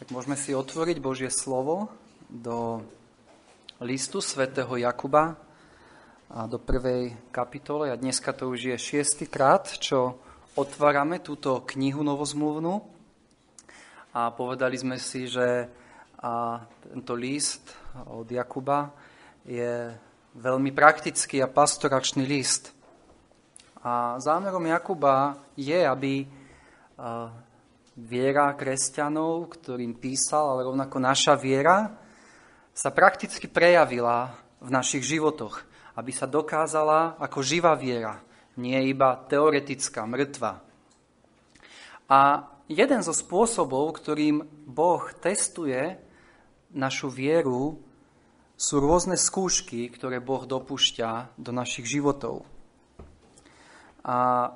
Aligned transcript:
Tak 0.00 0.16
môžeme 0.16 0.32
si 0.32 0.56
otvoriť 0.56 0.96
Božie 0.96 1.28
slovo 1.28 1.92
do 2.24 2.80
listu 3.84 4.24
svätého 4.24 4.72
Jakuba 4.80 5.36
a 6.32 6.48
do 6.48 6.56
prvej 6.56 7.12
kapitole. 7.28 7.92
A 7.92 8.00
dneska 8.00 8.32
to 8.32 8.48
už 8.48 8.72
je 8.72 8.76
šiestýkrát, 8.80 9.68
čo 9.76 10.16
otvárame 10.56 11.20
túto 11.20 11.60
knihu 11.76 12.00
novozmluvnú. 12.00 12.80
A 14.16 14.32
povedali 14.32 14.80
sme 14.80 14.96
si, 14.96 15.28
že 15.28 15.68
a 16.16 16.64
tento 16.80 17.12
list 17.12 17.68
od 18.08 18.24
Jakuba 18.24 18.96
je 19.44 19.92
veľmi 20.32 20.72
praktický 20.72 21.44
a 21.44 21.52
pastoračný 21.52 22.24
list. 22.24 22.72
A 23.84 24.16
zámerom 24.16 24.64
Jakuba 24.64 25.36
je, 25.60 25.76
aby 25.76 26.24
viera 27.96 28.52
kresťanov, 28.54 29.50
ktorým 29.56 29.98
písal, 29.98 30.56
ale 30.56 30.66
rovnako 30.68 30.96
naša 31.02 31.34
viera, 31.34 31.96
sa 32.70 32.94
prakticky 32.94 33.50
prejavila 33.50 34.34
v 34.62 34.68
našich 34.70 35.02
životoch, 35.02 35.66
aby 35.98 36.12
sa 36.14 36.30
dokázala 36.30 37.18
ako 37.18 37.42
živá 37.42 37.74
viera, 37.74 38.22
nie 38.56 38.78
iba 38.88 39.18
teoretická, 39.26 40.06
mŕtva. 40.06 40.62
A 42.10 42.46
jeden 42.70 43.00
zo 43.02 43.14
spôsobov, 43.14 43.98
ktorým 43.98 44.46
Boh 44.66 45.02
testuje 45.18 45.98
našu 46.70 47.10
vieru, 47.10 47.82
sú 48.60 48.76
rôzne 48.76 49.16
skúšky, 49.16 49.88
ktoré 49.88 50.20
Boh 50.20 50.44
dopúšťa 50.44 51.40
do 51.40 51.50
našich 51.50 51.88
životov. 51.88 52.44
A 54.04 54.48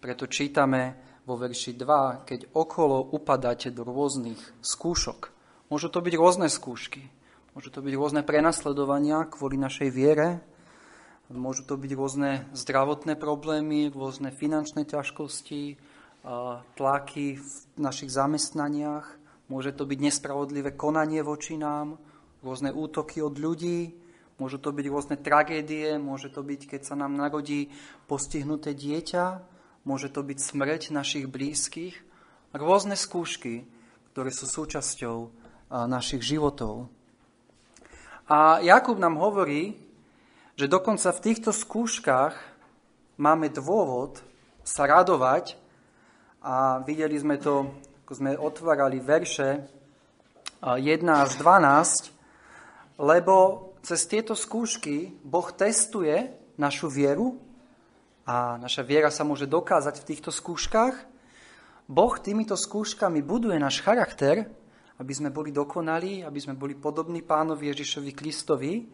preto 0.00 0.28
čítame 0.28 1.09
vo 1.30 1.38
verši 1.38 1.78
2, 1.78 2.26
keď 2.26 2.50
okolo 2.50 2.98
upadáte 3.14 3.70
do 3.70 3.86
rôznych 3.86 4.42
skúšok. 4.66 5.30
Môžu 5.70 5.86
to 5.86 6.02
byť 6.02 6.14
rôzne 6.18 6.50
skúšky, 6.50 7.06
môžu 7.54 7.70
to 7.70 7.78
byť 7.78 7.94
rôzne 7.94 8.26
prenasledovania 8.26 9.30
kvôli 9.30 9.54
našej 9.54 9.94
viere, 9.94 10.42
môžu 11.30 11.62
to 11.62 11.78
byť 11.78 11.90
rôzne 11.94 12.50
zdravotné 12.50 13.14
problémy, 13.14 13.94
rôzne 13.94 14.34
finančné 14.34 14.82
ťažkosti, 14.90 15.78
tlaky 16.74 17.38
v 17.38 17.50
našich 17.78 18.10
zamestnaniach, 18.10 19.06
môže 19.46 19.70
to 19.70 19.86
byť 19.86 19.98
nespravodlivé 20.02 20.74
konanie 20.74 21.22
voči 21.22 21.54
nám, 21.54 21.94
rôzne 22.42 22.74
útoky 22.74 23.22
od 23.22 23.38
ľudí, 23.38 23.94
môžu 24.42 24.58
to 24.58 24.74
byť 24.74 24.86
rôzne 24.90 25.16
tragédie, 25.22 25.94
môže 26.02 26.34
to 26.34 26.42
byť, 26.42 26.76
keď 26.76 26.80
sa 26.82 26.98
nám 26.98 27.14
narodí 27.14 27.70
postihnuté 28.10 28.74
dieťa, 28.74 29.49
môže 29.84 30.12
to 30.12 30.20
byť 30.20 30.38
smrť 30.38 30.82
našich 30.92 31.26
blízkych, 31.26 31.96
rôzne 32.52 32.98
skúšky, 32.98 33.64
ktoré 34.12 34.30
sú 34.34 34.50
súčasťou 34.50 35.16
našich 35.86 36.22
životov. 36.22 36.90
A 38.30 38.62
Jakub 38.62 38.98
nám 38.98 39.18
hovorí, 39.18 39.78
že 40.54 40.70
dokonca 40.70 41.10
v 41.14 41.22
týchto 41.24 41.50
skúškach 41.54 42.34
máme 43.18 43.50
dôvod 43.50 44.22
sa 44.62 44.86
radovať 44.86 45.58
a 46.44 46.82
videli 46.84 47.18
sme 47.18 47.40
to, 47.40 47.70
ako 48.06 48.12
sme 48.14 48.38
otvárali 48.38 49.02
verše 49.02 49.66
1 50.62 50.78
až 51.08 51.30
12, 51.40 53.00
lebo 53.00 53.66
cez 53.80 54.04
tieto 54.04 54.36
skúšky 54.36 55.16
Boh 55.24 55.48
testuje 55.48 56.28
našu 56.60 56.92
vieru 56.92 57.40
a 58.30 58.54
naša 58.62 58.86
viera 58.86 59.10
sa 59.10 59.26
môže 59.26 59.50
dokázať 59.50 60.06
v 60.06 60.08
týchto 60.14 60.30
skúškach. 60.30 60.94
Boh 61.90 62.14
týmito 62.22 62.54
skúškami 62.54 63.26
buduje 63.26 63.58
náš 63.58 63.82
charakter, 63.82 64.46
aby 65.02 65.10
sme 65.10 65.34
boli 65.34 65.50
dokonalí, 65.50 66.22
aby 66.22 66.38
sme 66.38 66.54
boli 66.54 66.78
podobní 66.78 67.26
pánovi 67.26 67.74
Ježišovi 67.74 68.14
Kristovi. 68.14 68.86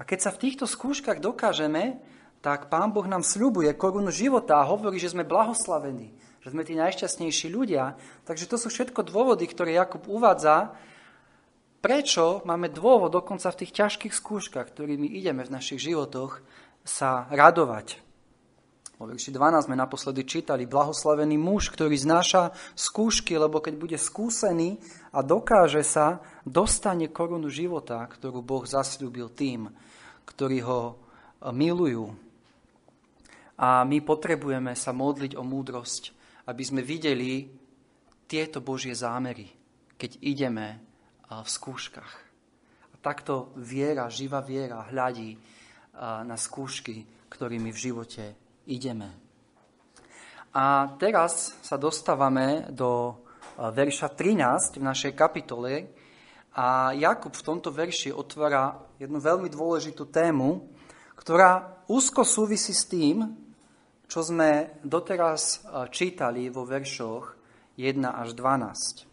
A 0.00 0.08
keď 0.08 0.18
sa 0.24 0.30
v 0.32 0.48
týchto 0.48 0.64
skúškach 0.64 1.20
dokážeme, 1.20 2.00
tak 2.40 2.72
Pán 2.72 2.88
Boh 2.96 3.04
nám 3.04 3.20
sľubuje 3.20 3.76
korunu 3.76 4.08
života 4.08 4.64
a 4.64 4.68
hovorí, 4.72 4.96
že 4.96 5.12
sme 5.12 5.28
blahoslavení, 5.28 6.16
že 6.40 6.48
sme 6.48 6.64
tí 6.64 6.72
najšťastnejší 6.72 7.52
ľudia. 7.52 8.00
Takže 8.24 8.48
to 8.48 8.56
sú 8.56 8.72
všetko 8.72 9.04
dôvody, 9.04 9.44
ktoré 9.44 9.76
Jakub 9.76 10.08
uvádza, 10.08 10.72
prečo 11.84 12.40
máme 12.48 12.72
dôvod 12.72 13.12
dokonca 13.12 13.52
v 13.52 13.60
tých 13.60 13.76
ťažkých 13.76 14.16
skúškach, 14.16 14.72
ktorými 14.72 15.20
ideme 15.20 15.44
v 15.44 15.52
našich 15.52 15.84
životoch, 15.84 16.40
sa 16.80 17.28
radovať. 17.28 18.08
Vo 19.00 19.08
verši 19.08 19.32
12 19.32 19.64
sme 19.64 19.80
naposledy 19.80 20.28
čítali, 20.28 20.68
blahoslavený 20.68 21.40
muž, 21.40 21.72
ktorý 21.72 21.96
znáša 21.96 22.52
skúšky, 22.76 23.32
lebo 23.32 23.56
keď 23.56 23.80
bude 23.80 23.96
skúsený 23.96 24.76
a 25.16 25.24
dokáže 25.24 25.80
sa, 25.80 26.20
dostane 26.44 27.08
korunu 27.08 27.48
života, 27.48 28.04
ktorú 28.04 28.44
Boh 28.44 28.68
zasľúbil 28.68 29.32
tým, 29.32 29.72
ktorí 30.28 30.60
ho 30.68 30.80
e, 30.92 30.94
milujú. 31.48 32.12
A 33.56 33.88
my 33.88 34.04
potrebujeme 34.04 34.76
sa 34.76 34.92
modliť 34.92 35.32
o 35.32 35.48
múdrosť, 35.48 36.12
aby 36.52 36.60
sme 36.60 36.84
videli 36.84 37.48
tieto 38.28 38.60
Božie 38.60 38.92
zámery, 38.92 39.48
keď 39.96 40.20
ideme 40.20 40.76
e, 40.76 40.78
v 41.40 41.48
skúškach. 41.48 42.12
A 42.92 42.94
takto 43.00 43.56
viera, 43.56 44.12
živá 44.12 44.44
viera 44.44 44.84
hľadí 44.92 45.32
e, 45.32 45.38
na 46.04 46.36
skúšky, 46.36 47.08
ktorými 47.32 47.72
v 47.72 47.80
živote 47.80 48.49
ideme. 48.70 49.10
A 50.54 50.94
teraz 50.98 51.54
sa 51.62 51.78
dostávame 51.78 52.70
do 52.74 53.10
e, 53.10 53.14
verša 53.70 54.14
13 54.14 54.78
v 54.78 54.86
našej 54.86 55.12
kapitole 55.14 55.94
a 56.54 56.90
Jakub 56.90 57.30
v 57.30 57.46
tomto 57.46 57.70
verši 57.70 58.10
otvára 58.10 58.74
jednu 58.98 59.22
veľmi 59.22 59.46
dôležitú 59.46 60.10
tému, 60.10 60.66
ktorá 61.14 61.82
úzko 61.86 62.26
súvisí 62.26 62.74
s 62.74 62.90
tým, 62.90 63.30
čo 64.10 64.26
sme 64.26 64.82
doteraz 64.82 65.42
e, 65.62 65.86
čítali 65.94 66.50
vo 66.50 66.66
veršoch 66.66 67.38
1 67.78 68.02
až 68.02 68.34
12. 68.34 69.06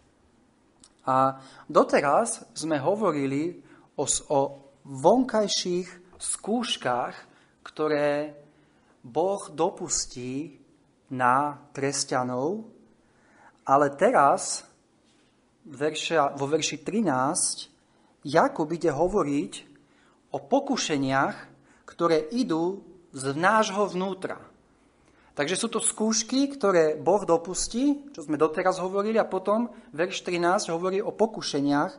A 1.06 1.38
doteraz 1.70 2.50
sme 2.58 2.82
hovorili 2.82 3.62
o, 3.94 4.10
o 4.34 4.40
vonkajších 4.90 6.18
skúškach, 6.18 7.16
ktoré 7.62 8.34
Boh 9.08 9.48
dopustí 9.48 10.60
na 11.08 11.64
kresťanov, 11.72 12.68
ale 13.64 13.96
teraz 13.96 14.68
vo 16.36 16.46
verši 16.48 16.84
13 16.84 18.28
Jakub 18.28 18.68
ide 18.76 18.92
hovoriť 18.92 19.54
o 20.36 20.44
pokušeniach, 20.44 21.36
ktoré 21.88 22.28
idú 22.36 22.84
z 23.16 23.32
nášho 23.32 23.88
vnútra. 23.88 24.36
Takže 25.32 25.56
sú 25.56 25.72
to 25.72 25.80
skúšky, 25.80 26.52
ktoré 26.52 27.00
Boh 27.00 27.24
dopustí, 27.24 28.12
čo 28.12 28.26
sme 28.28 28.36
doteraz 28.36 28.84
hovorili, 28.84 29.16
a 29.16 29.30
potom 29.30 29.72
verš 29.96 30.28
13 30.28 30.74
hovorí 30.76 31.00
o 31.00 31.16
pokušeniach, 31.16 31.94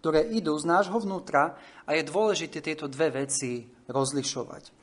ktoré 0.00 0.24
idú 0.32 0.56
z 0.56 0.64
nášho 0.64 0.96
vnútra 1.02 1.60
a 1.84 1.90
je 1.92 2.08
dôležité 2.08 2.64
tieto 2.64 2.88
dve 2.88 3.12
veci 3.12 3.68
rozlišovať 3.90 4.75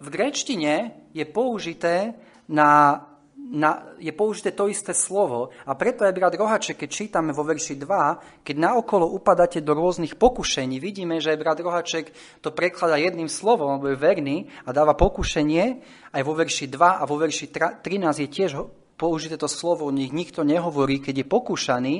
v 0.00 0.08
gréčtine 0.10 0.90
je 1.14 1.22
použité 1.22 2.18
na, 2.50 3.06
na, 3.38 3.94
je 4.02 4.10
použité 4.10 4.50
to 4.50 4.66
isté 4.66 4.90
slovo. 4.90 5.54
A 5.62 5.78
preto 5.78 6.02
aj 6.02 6.16
brat 6.16 6.34
Rohaček, 6.34 6.82
keď 6.82 6.90
čítame 6.90 7.30
vo 7.30 7.46
verši 7.46 7.78
2, 7.78 8.42
keď 8.42 8.56
naokolo 8.58 9.06
upadáte 9.14 9.62
do 9.62 9.78
rôznych 9.78 10.18
pokušení, 10.18 10.82
vidíme, 10.82 11.22
že 11.22 11.36
aj 11.36 11.40
brat 11.40 11.58
Rohaček 11.62 12.06
to 12.42 12.50
prekladá 12.50 12.98
jedným 12.98 13.30
slovom, 13.30 13.78
lebo 13.78 13.94
je 13.94 14.00
verný 14.00 14.36
a 14.66 14.74
dáva 14.74 14.98
pokušenie, 14.98 15.64
aj 16.10 16.22
vo 16.26 16.34
verši 16.34 16.66
2 16.66 17.00
a 17.00 17.02
vo 17.06 17.16
verši 17.20 17.46
13 17.54 18.24
je 18.26 18.28
tiež 18.28 18.50
použité 18.98 19.38
to 19.38 19.50
slovo, 19.50 19.86
o 19.86 19.94
nich 19.94 20.14
nikto 20.14 20.42
nehovorí, 20.42 20.98
keď 21.02 21.22
je 21.22 21.26
pokúšaný, 21.30 21.96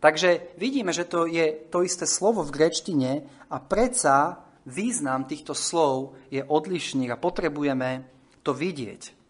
takže 0.00 0.56
vidíme, 0.56 0.92
že 0.92 1.04
to 1.04 1.28
je 1.28 1.68
to 1.68 1.84
isté 1.84 2.08
slovo 2.08 2.44
v 2.44 2.54
gréčtine 2.56 3.24
a 3.52 3.56
predsa 3.60 4.49
význam 4.66 5.24
týchto 5.24 5.56
slov 5.56 6.16
je 6.28 6.44
odlišný 6.44 7.08
a 7.12 7.20
potrebujeme 7.20 8.04
to 8.44 8.56
vidieť. 8.56 9.20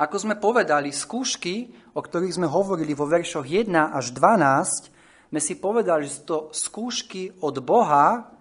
Ako 0.00 0.16
sme 0.16 0.40
povedali, 0.40 0.88
skúšky, 0.88 1.68
o 1.92 2.00
ktorých 2.00 2.40
sme 2.40 2.48
hovorili 2.48 2.96
vo 2.96 3.04
veršoch 3.04 3.44
1 3.44 3.68
až 3.72 4.16
12, 4.16 4.88
sme 5.32 5.40
si 5.40 5.60
povedali, 5.60 6.08
že 6.08 6.24
to 6.24 6.48
skúšky 6.52 7.32
od 7.44 7.60
Boha, 7.60 8.32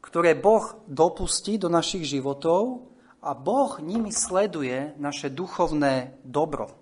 ktoré 0.00 0.36
Boh 0.36 0.80
dopustí 0.88 1.60
do 1.60 1.68
našich 1.68 2.08
životov 2.08 2.88
a 3.20 3.36
Boh 3.36 3.76
nimi 3.80 4.08
sleduje 4.08 4.96
naše 4.96 5.28
duchovné 5.28 6.16
dobro. 6.24 6.72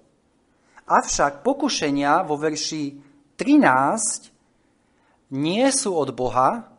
Avšak 0.86 1.42
pokušenia 1.42 2.22
vo 2.22 2.38
verši 2.38 3.02
13 3.34 5.34
nie 5.34 5.66
sú 5.74 5.98
od 5.98 6.14
Boha, 6.14 6.75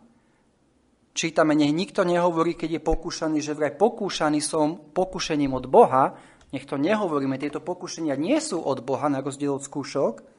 čítame, 1.17 1.57
nech 1.57 1.73
nikto 1.73 2.05
nehovorí, 2.05 2.53
keď 2.53 2.77
je 2.77 2.81
pokúšaný, 2.85 3.41
že 3.41 3.57
vraj 3.57 3.73
pokúšaný 3.73 4.37
som 4.37 4.77
pokušením 4.93 5.57
od 5.57 5.65
Boha, 5.65 6.13
nech 6.53 6.69
to 6.69 6.77
nehovoríme, 6.77 7.41
tieto 7.41 7.59
pokušenia 7.59 8.13
nie 8.13 8.37
sú 8.37 8.61
od 8.61 8.85
Boha 8.85 9.09
na 9.09 9.25
rozdiel 9.25 9.57
od 9.57 9.65
skúšok, 9.65 10.37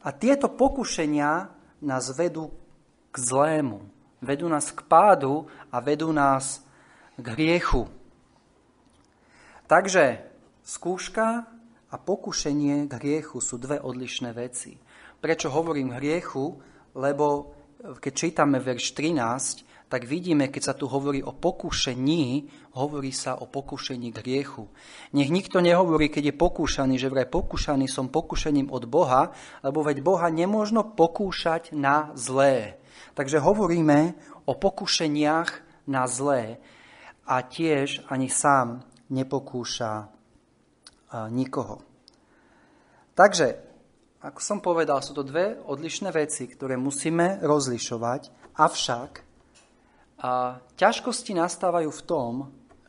A 0.00 0.16
tieto 0.16 0.48
pokušenia 0.48 1.52
nás 1.84 2.08
vedú 2.16 2.56
k 3.12 3.16
zlému. 3.20 3.84
Vedú 4.24 4.48
nás 4.48 4.72
k 4.72 4.80
pádu 4.84 5.48
a 5.68 5.80
vedú 5.80 6.12
nás 6.12 6.64
k 7.20 7.26
hriechu. 7.36 7.88
Takže 9.68 10.24
skúška 10.64 11.44
a 11.92 11.94
pokušenie 12.00 12.88
k 12.88 12.92
hriechu 12.96 13.44
sú 13.44 13.60
dve 13.60 13.76
odlišné 13.76 14.32
veci. 14.32 14.80
Prečo 15.20 15.52
hovorím 15.52 15.92
hriechu? 15.92 16.56
Lebo 16.96 17.52
keď 18.00 18.12
čítame 18.12 18.56
verš 18.56 18.96
13, 18.96 19.69
tak 19.90 20.06
vidíme, 20.06 20.46
keď 20.46 20.62
sa 20.62 20.74
tu 20.78 20.86
hovorí 20.86 21.18
o 21.18 21.34
pokušení, 21.34 22.46
hovorí 22.78 23.10
sa 23.10 23.34
o 23.42 23.50
pokušení 23.50 24.14
k 24.14 24.22
hriechu. 24.22 24.70
Nech 25.10 25.34
nikto 25.34 25.58
nehovorí, 25.58 26.06
keď 26.06 26.30
je 26.30 26.38
pokúšaný, 26.38 26.94
že 26.94 27.10
vraj 27.10 27.26
pokúšaný 27.26 27.90
som 27.90 28.06
pokušením 28.06 28.70
od 28.70 28.86
Boha, 28.86 29.34
lebo 29.66 29.82
veď 29.82 29.98
Boha 29.98 30.30
nemôžno 30.30 30.94
pokúšať 30.94 31.74
na 31.74 32.14
zlé. 32.14 32.78
Takže 33.18 33.42
hovoríme 33.42 34.14
o 34.46 34.54
pokušeniach 34.54 35.50
na 35.90 36.06
zlé 36.06 36.62
a 37.26 37.42
tiež 37.42 38.06
ani 38.06 38.30
sám 38.30 38.86
nepokúša 39.10 40.06
nikoho. 41.34 41.82
Takže, 43.18 43.58
ako 44.22 44.38
som 44.38 44.62
povedal, 44.62 45.02
sú 45.02 45.18
to 45.18 45.26
dve 45.26 45.58
odlišné 45.66 46.14
veci, 46.14 46.46
ktoré 46.46 46.78
musíme 46.78 47.42
rozlišovať, 47.42 48.54
avšak 48.54 49.29
a 50.20 50.60
ťažkosti 50.76 51.32
nastávajú 51.32 51.88
v 51.88 52.04
tom, 52.04 52.32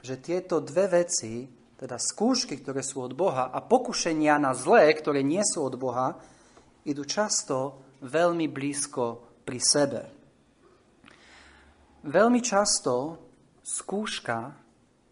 že 0.04 0.19
tieto 0.19 0.60
dve 0.60 1.01
veci, 1.01 1.48
teda 1.80 1.95
skúšky, 1.95 2.60
ktoré 2.60 2.83
sú 2.83 3.07
od 3.07 3.16
Boha 3.16 3.50
a 3.50 3.63
pokušenia 3.63 4.36
na 4.36 4.51
zlé, 4.51 4.92
ktoré 4.92 5.24
nie 5.24 5.42
sú 5.42 5.63
od 5.63 5.80
Boha, 5.80 6.19
idú 6.83 7.07
často 7.07 7.80
veľmi 8.04 8.51
blízko 8.51 9.24
pri 9.48 9.60
sebe. 9.63 10.01
Veľmi 12.04 12.44
často 12.44 13.18
skúška, 13.63 14.51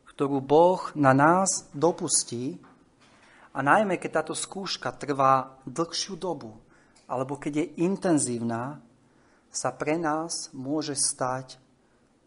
ktorú 0.10 0.44
Boh 0.44 0.92
na 1.00 1.16
nás 1.16 1.72
dopustí, 1.72 2.60
a 3.50 3.66
najmä 3.66 3.98
keď 3.98 4.22
táto 4.22 4.36
skúška 4.38 4.94
trvá 4.94 5.58
dlhšiu 5.66 6.20
dobu, 6.20 6.54
alebo 7.10 7.40
keď 7.40 7.54
je 7.66 7.66
intenzívna, 7.82 8.78
sa 9.50 9.74
pre 9.74 9.98
nás 9.98 10.54
môže 10.54 10.94
stať 10.94 11.58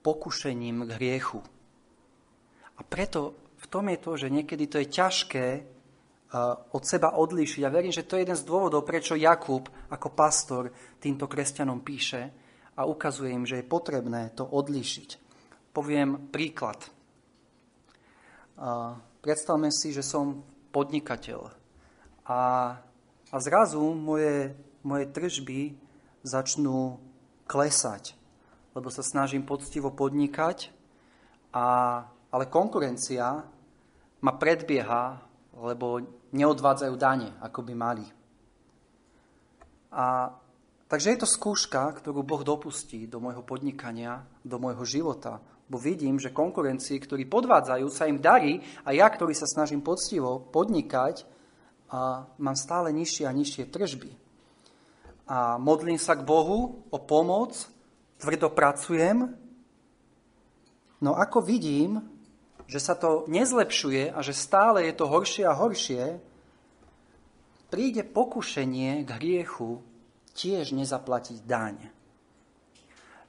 pokušením 0.03 0.87
k 0.87 0.95
hriechu. 0.99 1.41
A 2.77 2.81
preto 2.83 3.39
v 3.63 3.67
tom 3.71 3.87
je 3.89 3.99
to, 4.03 4.13
že 4.19 4.35
niekedy 4.35 4.67
to 4.67 4.83
je 4.83 4.91
ťažké 4.91 5.47
uh, 5.55 6.75
od 6.75 6.83
seba 6.83 7.15
odlíšiť. 7.15 7.63
A 7.63 7.71
verím, 7.71 7.95
že 7.95 8.03
to 8.03 8.19
je 8.19 8.27
jeden 8.27 8.39
z 8.39 8.43
dôvodov, 8.43 8.83
prečo 8.83 9.15
Jakub 9.15 9.71
ako 9.89 10.09
pastor 10.11 10.75
týmto 10.99 11.31
kresťanom 11.31 11.79
píše 11.81 12.23
a 12.75 12.83
ukazuje 12.83 13.31
im, 13.31 13.47
že 13.47 13.63
je 13.63 13.71
potrebné 13.71 14.35
to 14.35 14.43
odlíšiť. 14.43 15.09
Poviem 15.71 16.29
príklad. 16.35 16.83
Uh, 18.59 18.99
predstavme 19.23 19.71
si, 19.71 19.95
že 19.95 20.03
som 20.03 20.43
podnikateľ 20.75 21.63
a, 22.27 22.41
a 23.31 23.37
zrazu 23.43 23.83
moje, 23.95 24.55
moje 24.87 25.05
tržby 25.11 25.75
začnú 26.23 27.03
klesať 27.51 28.15
lebo 28.73 28.89
sa 28.89 29.05
snažím 29.05 29.45
poctivo 29.45 29.93
podnikať, 29.93 30.73
a, 31.53 31.65
ale 32.33 32.45
konkurencia 32.49 33.45
ma 34.25 34.33
predbieha, 34.37 35.21
lebo 35.61 36.01
neodvádzajú 36.33 36.95
dane, 36.97 37.37
ako 37.45 37.61
by 37.61 37.75
mali. 37.77 38.07
A, 39.93 40.33
takže 40.89 41.13
je 41.13 41.19
to 41.21 41.29
skúška, 41.29 41.93
ktorú 42.01 42.25
Boh 42.25 42.41
dopustí 42.41 43.05
do 43.05 43.21
môjho 43.21 43.45
podnikania, 43.45 44.25
do 44.41 44.57
môjho 44.57 44.89
života. 44.89 45.45
Bo 45.69 45.77
vidím, 45.77 46.17
že 46.17 46.33
konkurencii, 46.33 46.97
ktorí 46.97 47.29
podvádzajú, 47.29 47.87
sa 47.93 48.09
im 48.09 48.21
darí 48.21 48.65
a 48.85 48.97
ja, 48.97 49.09
ktorý 49.09 49.37
sa 49.37 49.45
snažím 49.45 49.85
poctivo 49.85 50.41
podnikať, 50.53 51.29
a 51.93 52.25
mám 52.41 52.57
stále 52.57 52.89
nižšie 52.89 53.29
a 53.29 53.37
nižšie 53.37 53.69
tržby. 53.69 54.11
A 55.29 55.61
modlím 55.61 56.01
sa 56.01 56.17
k 56.17 56.25
Bohu 56.25 56.89
o 56.89 56.99
pomoc, 56.99 57.53
tvrdo 58.23 58.55
pracujem, 58.55 59.35
no 61.03 61.19
ako 61.19 61.43
vidím, 61.43 61.99
že 62.71 62.79
sa 62.79 62.95
to 62.95 63.27
nezlepšuje 63.27 64.15
a 64.15 64.23
že 64.23 64.31
stále 64.31 64.87
je 64.87 64.95
to 64.95 65.11
horšie 65.11 65.43
a 65.43 65.59
horšie, 65.59 66.23
príde 67.67 68.07
pokušenie 68.07 69.03
k 69.03 69.11
hriechu 69.19 69.83
tiež 70.39 70.71
nezaplatiť 70.71 71.43
daň. 71.43 71.91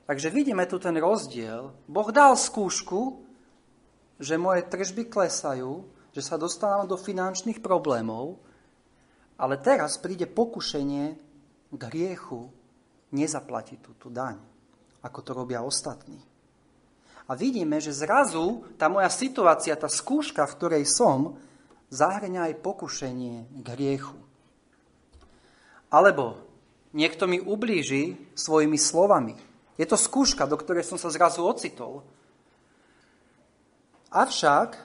Takže 0.06 0.30
vidíme 0.30 0.70
tu 0.70 0.78
ten 0.78 0.94
rozdiel. 1.02 1.74
Boh 1.90 2.10
dal 2.14 2.38
skúšku, 2.38 3.26
že 4.22 4.38
moje 4.38 4.62
tržby 4.70 5.10
klesajú, 5.10 5.90
že 6.14 6.22
sa 6.22 6.38
dostávam 6.38 6.86
do 6.86 7.02
finančných 7.02 7.66
problémov, 7.66 8.38
ale 9.42 9.58
teraz 9.58 9.98
príde 9.98 10.30
pokušenie 10.30 11.18
k 11.74 11.82
hriechu 11.90 12.54
nezaplatiť 13.10 13.80
túto 13.82 14.14
daň 14.14 14.53
ako 15.04 15.20
to 15.22 15.32
robia 15.36 15.60
ostatní. 15.62 16.18
A 17.28 17.36
vidíme, 17.36 17.80
že 17.80 17.96
zrazu 17.96 18.68
tá 18.76 18.92
moja 18.92 19.08
situácia, 19.08 19.80
tá 19.80 19.88
skúška, 19.88 20.44
v 20.44 20.56
ktorej 20.60 20.84
som, 20.88 21.40
zahrňa 21.94 22.52
aj 22.52 22.64
pokušenie 22.64 23.64
k 23.64 23.68
hriechu. 23.78 24.18
Alebo 25.94 26.42
niekto 26.92 27.30
mi 27.30 27.38
ublíži 27.40 28.18
svojimi 28.34 28.76
slovami. 28.76 29.38
Je 29.78 29.86
to 29.86 29.96
skúška, 29.96 30.50
do 30.50 30.58
ktorej 30.58 30.84
som 30.84 30.98
sa 31.00 31.14
zrazu 31.14 31.46
ocitol. 31.46 32.04
Avšak 34.14 34.78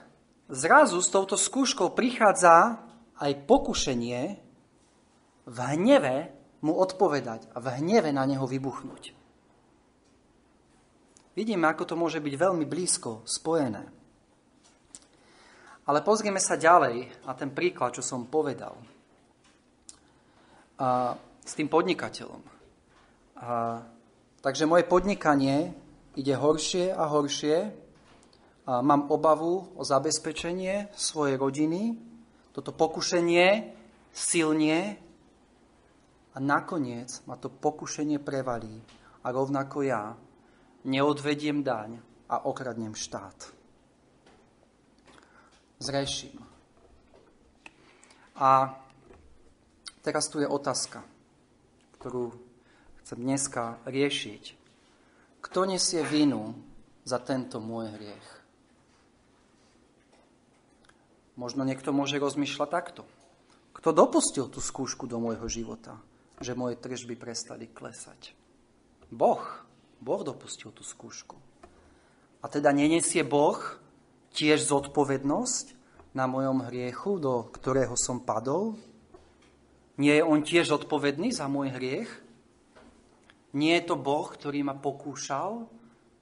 zrazu 0.49 1.01
s 1.01 1.09
touto 1.11 1.37
skúškou 1.37 1.93
prichádza 1.93 2.81
aj 3.19 3.33
pokušenie 3.45 4.21
v 5.49 5.59
hneve 5.75 6.33
mu 6.63 6.77
odpovedať 6.77 7.51
a 7.53 7.59
v 7.61 7.67
hneve 7.83 8.15
na 8.15 8.25
neho 8.25 8.47
vybuchnúť. 8.47 9.18
Vidíme, 11.39 11.71
ako 11.71 11.87
to 11.87 11.95
môže 11.95 12.19
byť 12.19 12.35
veľmi 12.35 12.67
blízko 12.67 13.23
spojené. 13.23 13.87
Ale 15.87 16.03
pozrieme 16.03 16.43
sa 16.43 16.59
ďalej 16.59 17.07
na 17.23 17.33
ten 17.39 17.55
príklad, 17.55 17.95
čo 17.95 18.03
som 18.03 18.27
povedal. 18.27 18.75
A, 20.83 21.15
s 21.39 21.55
tým 21.55 21.71
podnikateľom. 21.71 22.43
A, 23.39 23.79
takže 24.43 24.67
moje 24.67 24.83
podnikanie 24.91 25.79
ide 26.19 26.35
horšie 26.35 26.91
a 26.91 27.07
horšie. 27.07 27.57
A 28.67 28.83
mám 28.83 29.07
obavu 29.07 29.79
o 29.79 29.83
zabezpečenie 29.87 30.91
svojej 30.99 31.39
rodiny. 31.39 31.95
Toto 32.51 32.75
pokušenie 32.75 33.79
silnie 34.11 34.99
a 36.35 36.39
nakoniec 36.43 37.23
ma 37.31 37.39
to 37.39 37.47
pokušenie 37.47 38.19
prevalí. 38.19 38.83
A 39.23 39.31
rovnako 39.31 39.87
ja 39.87 40.19
neodvediem 40.89 41.61
daň 41.61 42.01
a 42.33 42.49
okradnem 42.49 42.97
štát. 42.97 43.53
Zreším. 45.79 46.41
A 48.41 48.73
teraz 50.01 50.27
tu 50.33 50.41
je 50.41 50.49
otázka, 50.49 51.05
ktorú 52.01 52.33
chcem 53.05 53.19
dneska 53.21 53.79
riešiť. 53.85 54.57
Kto 55.45 55.69
nesie 55.69 56.03
vinu 56.03 56.57
za 57.05 57.21
tento 57.23 57.63
môj 57.63 57.95
hriech? 57.95 58.29
Možno 61.39 61.63
niekto 61.63 61.95
môže 61.95 62.19
rozmýšľať 62.19 62.69
takto. 62.69 63.07
Kto 63.71 63.95
dopustil 63.95 64.51
tú 64.51 64.59
skúšku 64.59 65.07
do 65.07 65.23
môjho 65.23 65.47
života, 65.47 65.95
že 66.43 66.59
moje 66.59 66.75
tržby 66.83 67.15
prestali 67.15 67.71
klesať? 67.71 68.35
Boh. 69.15 69.68
Boh 69.99 70.23
dopustil 70.23 70.71
tú 70.71 70.87
skúšku. 70.87 71.35
A 72.39 72.47
teda 72.47 72.71
nenesie 72.71 73.27
Boh 73.27 73.59
tiež 74.31 74.63
zodpovednosť 74.71 75.75
na 76.15 76.31
mojom 76.31 76.63
hriechu, 76.71 77.19
do 77.19 77.51
ktorého 77.51 77.99
som 77.99 78.23
padol? 78.23 78.79
Nie 79.99 80.23
je 80.23 80.25
on 80.25 80.47
tiež 80.47 80.71
zodpovedný 80.71 81.35
za 81.35 81.51
môj 81.51 81.75
hriech? 81.75 82.11
Nie 83.59 83.83
je 83.83 83.91
to 83.91 83.97
Boh, 83.99 84.31
ktorý 84.31 84.63
ma 84.63 84.79
pokúšal 84.79 85.67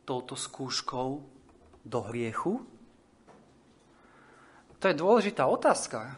touto 0.08 0.32
skúškou 0.32 1.20
do 1.84 2.00
hriechu? 2.08 2.64
To 4.80 4.84
je 4.88 4.96
dôležitá 4.96 5.44
otázka, 5.44 6.16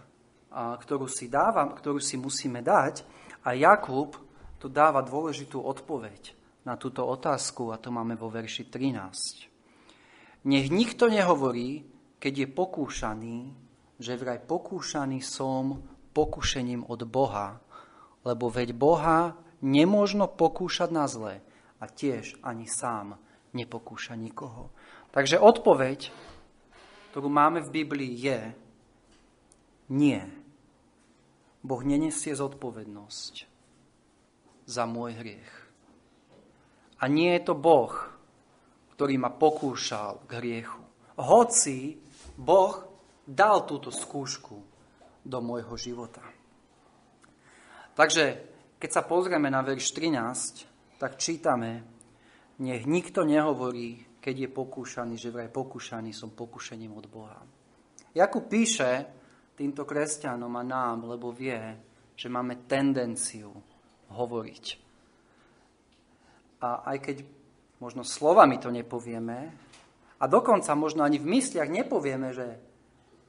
ktorú 0.54 1.10
si 1.10 1.26
dávam, 1.26 1.74
ktorú 1.74 1.98
si 1.98 2.14
musíme 2.14 2.62
dať. 2.62 3.02
A 3.42 3.58
Jakub 3.58 4.14
tu 4.62 4.70
dáva 4.70 5.02
dôležitú 5.02 5.58
odpoveď 5.58 6.37
na 6.68 6.76
túto 6.76 7.08
otázku 7.08 7.72
a 7.72 7.80
to 7.80 7.88
máme 7.88 8.12
vo 8.12 8.28
verši 8.28 8.68
13. 8.68 10.44
Nech 10.44 10.68
nikto 10.68 11.08
nehovorí, 11.08 11.88
keď 12.20 12.44
je 12.44 12.48
pokúšaný, 12.52 13.38
že 13.96 14.20
vraj 14.20 14.44
pokúšaný 14.44 15.24
som 15.24 15.80
pokušením 16.12 16.84
od 16.84 17.08
Boha, 17.08 17.56
lebo 18.20 18.52
veď 18.52 18.76
Boha 18.76 19.32
nemôžno 19.64 20.28
pokúšať 20.28 20.92
na 20.92 21.08
zlé 21.08 21.40
a 21.80 21.88
tiež 21.88 22.36
ani 22.44 22.68
sám 22.68 23.16
nepokúša 23.56 24.12
nikoho. 24.12 24.68
Takže 25.08 25.40
odpoveď, 25.40 26.12
ktorú 27.10 27.32
máme 27.32 27.64
v 27.64 27.72
Biblii 27.72 28.12
je 28.12 28.40
nie. 29.88 30.20
Boh 31.64 31.80
nenesie 31.80 32.36
zodpovednosť 32.36 33.34
za 34.68 34.84
môj 34.84 35.16
hriech. 35.16 35.67
A 36.98 37.04
nie 37.06 37.30
je 37.38 37.42
to 37.46 37.54
Boh, 37.54 37.94
ktorý 38.98 39.14
ma 39.22 39.30
pokúšal 39.30 40.26
k 40.26 40.30
hriechu. 40.42 40.82
Hoci 41.18 41.94
Boh 42.34 42.82
dal 43.22 43.62
túto 43.62 43.94
skúšku 43.94 44.56
do 45.22 45.38
môjho 45.38 45.76
života. 45.78 46.24
Takže, 47.94 48.24
keď 48.78 48.90
sa 48.90 49.02
pozrieme 49.06 49.50
na 49.50 49.62
verš 49.62 49.94
13, 49.94 51.02
tak 51.02 51.18
čítame, 51.18 51.82
nech 52.58 52.86
nikto 52.86 53.22
nehovorí, 53.22 54.18
keď 54.18 54.34
je 54.46 54.48
pokúšaný, 54.50 55.14
že 55.14 55.30
vraj 55.30 55.50
pokúšaný 55.50 56.10
som 56.10 56.34
pokúšením 56.34 56.94
od 56.98 57.06
Boha. 57.06 57.38
Jakub 58.14 58.50
píše 58.50 59.06
týmto 59.54 59.86
kresťanom 59.86 60.50
a 60.58 60.62
nám, 60.66 61.06
lebo 61.06 61.30
vie, 61.30 61.58
že 62.18 62.26
máme 62.26 62.66
tendenciu 62.66 63.54
hovoriť. 64.10 64.87
A 66.58 66.94
aj 66.94 66.98
keď 67.02 67.16
možno 67.78 68.02
slovami 68.02 68.58
to 68.58 68.74
nepovieme, 68.74 69.54
a 70.18 70.24
dokonca 70.26 70.74
možno 70.74 71.06
ani 71.06 71.22
v 71.22 71.30
mysliach 71.38 71.70
nepovieme, 71.70 72.34
že 72.34 72.58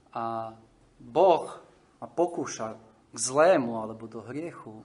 a 0.09 0.53
Boh 0.98 1.45
ma 2.01 2.07
pokúša 2.09 2.74
k 3.13 3.17
zlému 3.17 3.77
alebo 3.77 4.09
do 4.09 4.25
hriechu, 4.25 4.81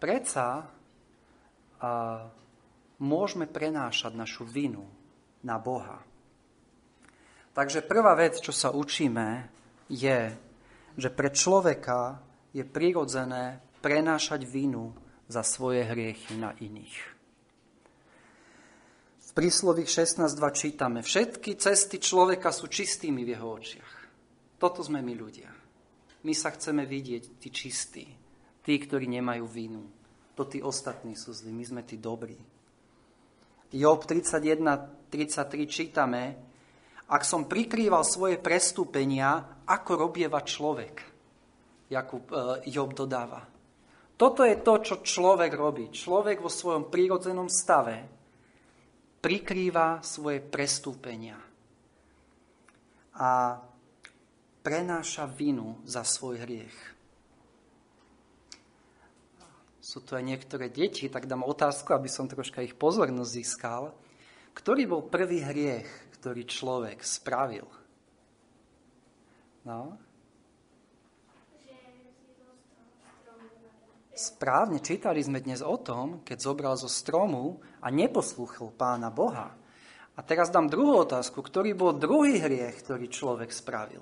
predsa 0.00 0.64
a, 0.64 2.24
môžeme 2.96 3.44
prenášať 3.44 4.16
našu 4.16 4.48
vinu 4.48 4.88
na 5.44 5.60
Boha. 5.60 6.00
Takže 7.52 7.84
prvá 7.84 8.16
vec, 8.16 8.40
čo 8.40 8.52
sa 8.52 8.72
učíme, 8.72 9.48
je, 9.92 10.32
že 10.96 11.08
pre 11.12 11.28
človeka 11.28 12.20
je 12.56 12.64
prirodzené 12.64 13.60
prenášať 13.84 14.48
vinu 14.48 14.96
za 15.28 15.44
svoje 15.44 15.84
hriechy 15.84 16.40
na 16.40 16.56
iných 16.56 17.15
príslových 19.36 20.08
16.2 20.08 20.40
čítame, 20.56 21.04
všetky 21.04 21.60
cesty 21.60 22.00
človeka 22.00 22.48
sú 22.48 22.72
čistými 22.72 23.20
v 23.20 23.36
jeho 23.36 23.48
očiach. 23.52 23.92
Toto 24.56 24.80
sme 24.80 25.04
my 25.04 25.12
ľudia. 25.12 25.52
My 26.24 26.32
sa 26.32 26.56
chceme 26.56 26.88
vidieť 26.88 27.36
tí 27.36 27.52
čistí, 27.52 28.08
tí, 28.64 28.74
ktorí 28.80 29.04
nemajú 29.04 29.44
vinu. 29.44 29.84
To 30.40 30.48
tí 30.48 30.64
ostatní 30.64 31.12
sú 31.12 31.36
zlí, 31.36 31.52
my 31.52 31.64
sme 31.68 31.82
tí 31.84 32.00
dobrí. 32.00 32.40
Job 33.76 34.08
31.33 34.08 35.12
čítame, 35.68 36.22
ak 37.12 37.22
som 37.22 37.44
prikrýval 37.44 38.08
svoje 38.08 38.40
prestúpenia, 38.40 39.60
ako 39.68 40.08
robieva 40.08 40.40
človek. 40.40 40.94
Jakub, 41.92 42.24
uh, 42.32 42.58
Job 42.64 42.96
dodáva. 42.96 43.44
Toto 44.16 44.42
je 44.48 44.56
to, 44.64 44.80
čo 44.80 45.04
človek 45.04 45.52
robí. 45.52 45.92
Človek 45.92 46.40
vo 46.40 46.48
svojom 46.48 46.88
prírodzenom 46.88 47.52
stave 47.52 48.15
prikrýva 49.26 50.06
svoje 50.06 50.38
prestúpenia 50.38 51.34
a 53.18 53.58
prenáša 54.62 55.26
vinu 55.26 55.82
za 55.82 56.06
svoj 56.06 56.46
hriech. 56.46 56.78
Sú 59.82 60.06
tu 60.06 60.14
aj 60.14 60.22
niektoré 60.22 60.70
deti, 60.70 61.10
tak 61.10 61.26
dám 61.26 61.42
otázku, 61.42 61.90
aby 61.90 62.06
som 62.06 62.30
troška 62.30 62.62
ich 62.62 62.78
pozornosť 62.78 63.34
získal. 63.34 63.90
Ktorý 64.54 64.86
bol 64.86 65.02
prvý 65.10 65.42
hriech, 65.42 65.90
ktorý 66.22 66.46
človek 66.46 67.02
spravil? 67.02 67.66
No? 69.66 69.98
Správne 74.16 74.80
čítali 74.80 75.20
sme 75.20 75.44
dnes 75.44 75.60
o 75.60 75.76
tom, 75.76 76.24
keď 76.24 76.38
zobral 76.40 76.72
zo 76.80 76.88
stromu 76.88 77.60
a 77.84 77.92
neposlúchol 77.92 78.72
pána 78.72 79.12
Boha. 79.12 79.52
A 80.16 80.20
teraz 80.24 80.48
dám 80.48 80.72
druhú 80.72 81.04
otázku. 81.04 81.44
Ktorý 81.44 81.76
bol 81.76 81.92
druhý 81.92 82.40
hriech, 82.40 82.80
ktorý 82.80 83.12
človek 83.12 83.52
spravil? 83.52 84.00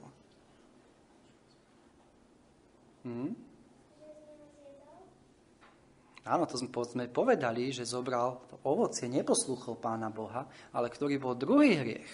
Hm? 3.03 3.35
Áno, 6.31 6.47
to 6.47 6.63
sme 6.63 6.71
povedali, 7.11 7.75
že 7.75 7.83
zobral 7.83 8.39
to 8.47 8.63
ovocie, 8.63 9.11
neposlúchol 9.11 9.83
pána 9.83 10.15
Boha, 10.15 10.47
ale 10.71 10.95
ktorý 10.95 11.19
bol 11.19 11.35
druhý 11.35 11.75
hriech, 11.75 12.13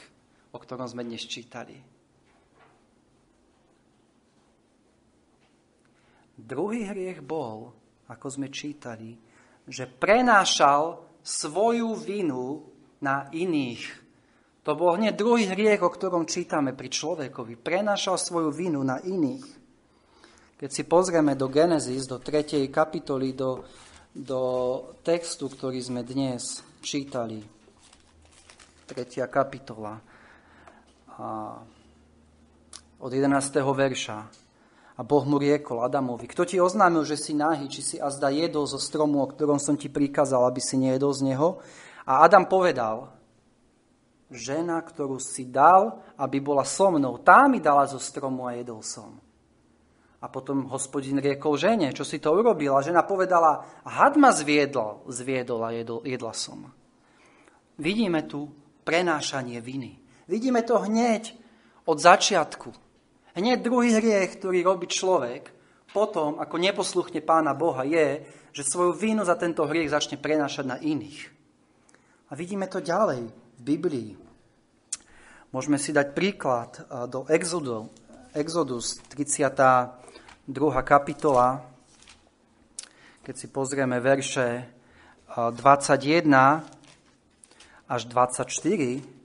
o 0.51 0.59
ktorom 0.59 0.89
sme 0.89 1.05
dnes 1.05 1.29
čítali. 1.29 1.77
Druhý 6.41 6.89
hriech 6.89 7.21
bol, 7.21 7.77
ako 8.11 8.27
sme 8.27 8.51
čítali, 8.51 9.15
že 9.71 9.87
prenášal 9.87 10.99
svoju 11.23 11.95
vinu 11.95 12.67
na 12.99 13.31
iných. 13.31 14.03
To 14.67 14.75
bol 14.75 14.99
hneď 14.99 15.15
druhý 15.15 15.47
hriech, 15.49 15.81
o 15.81 15.89
ktorom 15.89 16.27
čítame 16.27 16.75
pri 16.75 16.91
človekovi. 16.91 17.55
Prenášal 17.57 18.19
svoju 18.19 18.51
vinu 18.51 18.83
na 18.83 18.99
iných. 19.01 19.47
Keď 20.61 20.71
si 20.71 20.85
pozrieme 20.85 21.33
do 21.39 21.49
Genesis, 21.49 22.05
do 22.05 22.21
3. 22.21 22.69
kapitoly, 22.69 23.33
do, 23.33 23.65
do 24.13 24.43
textu, 25.01 25.49
ktorý 25.49 25.81
sme 25.81 26.05
dnes 26.05 26.61
čítali, 26.85 27.41
3. 28.85 29.25
kapitola, 29.33 29.97
a 31.21 31.57
od 33.01 33.13
11. 33.13 33.33
verša. 33.61 34.19
A 35.01 35.03
Boh 35.03 35.25
mu 35.25 35.41
riekol 35.41 35.81
Adamovi, 35.81 36.29
kto 36.29 36.45
ti 36.45 36.61
oznámil, 36.61 37.09
že 37.09 37.17
si 37.17 37.33
náhy, 37.33 37.73
či 37.73 37.81
si 37.81 37.97
azda 37.97 38.29
jedol 38.29 38.69
zo 38.69 38.77
stromu, 38.77 39.25
o 39.25 39.31
ktorom 39.33 39.57
som 39.57 39.73
ti 39.73 39.89
prikázal, 39.89 40.45
aby 40.45 40.61
si 40.61 40.77
nejedol 40.77 41.17
z 41.17 41.33
neho? 41.33 41.57
A 42.05 42.21
Adam 42.21 42.45
povedal, 42.45 43.09
žena, 44.29 44.77
ktorú 44.85 45.17
si 45.17 45.49
dal, 45.49 46.05
aby 46.21 46.45
bola 46.45 46.69
so 46.69 46.93
mnou, 46.93 47.17
tá 47.17 47.49
mi 47.49 47.65
dala 47.65 47.89
zo 47.89 47.97
stromu 47.97 48.45
a 48.45 48.53
jedol 48.53 48.85
som. 48.85 49.17
A 50.21 50.29
potom 50.29 50.69
hospodin 50.69 51.17
riekol 51.17 51.57
žene, 51.57 51.97
čo 51.97 52.05
si 52.05 52.21
to 52.21 52.37
urobila. 52.37 52.85
Žena 52.85 53.09
povedala, 53.09 53.81
had 53.89 54.21
ma 54.21 54.37
zviedol, 54.37 55.01
zviedol 55.09 55.65
a 55.65 55.73
jedol, 55.73 56.05
jedla 56.05 56.37
som. 56.37 56.69
Vidíme 57.81 58.29
tu 58.29 58.53
prenášanie 58.85 59.65
viny. 59.65 59.97
Vidíme 60.29 60.61
to 60.61 60.77
hneď 60.77 61.33
od 61.89 61.97
začiatku. 61.97 62.90
Hneď 63.39 63.63
druhý 63.63 63.95
hriech, 63.95 64.39
ktorý 64.39 64.67
robí 64.67 64.91
človek, 64.91 65.55
potom, 65.91 66.39
ako 66.39 66.57
neposluchne 66.59 67.23
pána 67.23 67.55
Boha, 67.55 67.83
je, 67.87 68.27
že 68.51 68.67
svoju 68.67 68.95
vínu 68.95 69.23
za 69.27 69.39
tento 69.39 69.67
hriech 69.67 69.91
začne 69.91 70.19
prenášať 70.19 70.67
na 70.67 70.79
iných. 70.79 71.31
A 72.31 72.39
vidíme 72.39 72.67
to 72.71 72.83
ďalej 72.83 73.27
v 73.31 73.61
Biblii. 73.63 74.11
Môžeme 75.51 75.83
si 75.83 75.91
dať 75.91 76.15
príklad 76.15 76.87
do 77.11 77.27
Exodu, 77.27 77.91
Exodus 78.35 79.03
32. 79.11 79.91
kapitola, 80.87 81.67
keď 83.27 83.35
si 83.35 83.47
pozrieme 83.51 83.99
verše 83.99 84.71
21 85.31 86.31
až 87.91 88.03
24, 88.07 89.20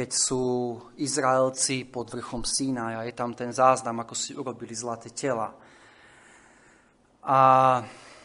keď 0.00 0.16
sú 0.16 0.80
Izraelci 0.96 1.84
pod 1.84 2.08
vrchom 2.08 2.40
Sína 2.40 2.96
a 2.96 3.04
je 3.04 3.12
tam 3.12 3.36
ten 3.36 3.52
záznam, 3.52 4.00
ako 4.00 4.16
si 4.16 4.32
urobili 4.32 4.72
zlaté 4.72 5.12
tela. 5.12 5.52
A, 7.20 7.40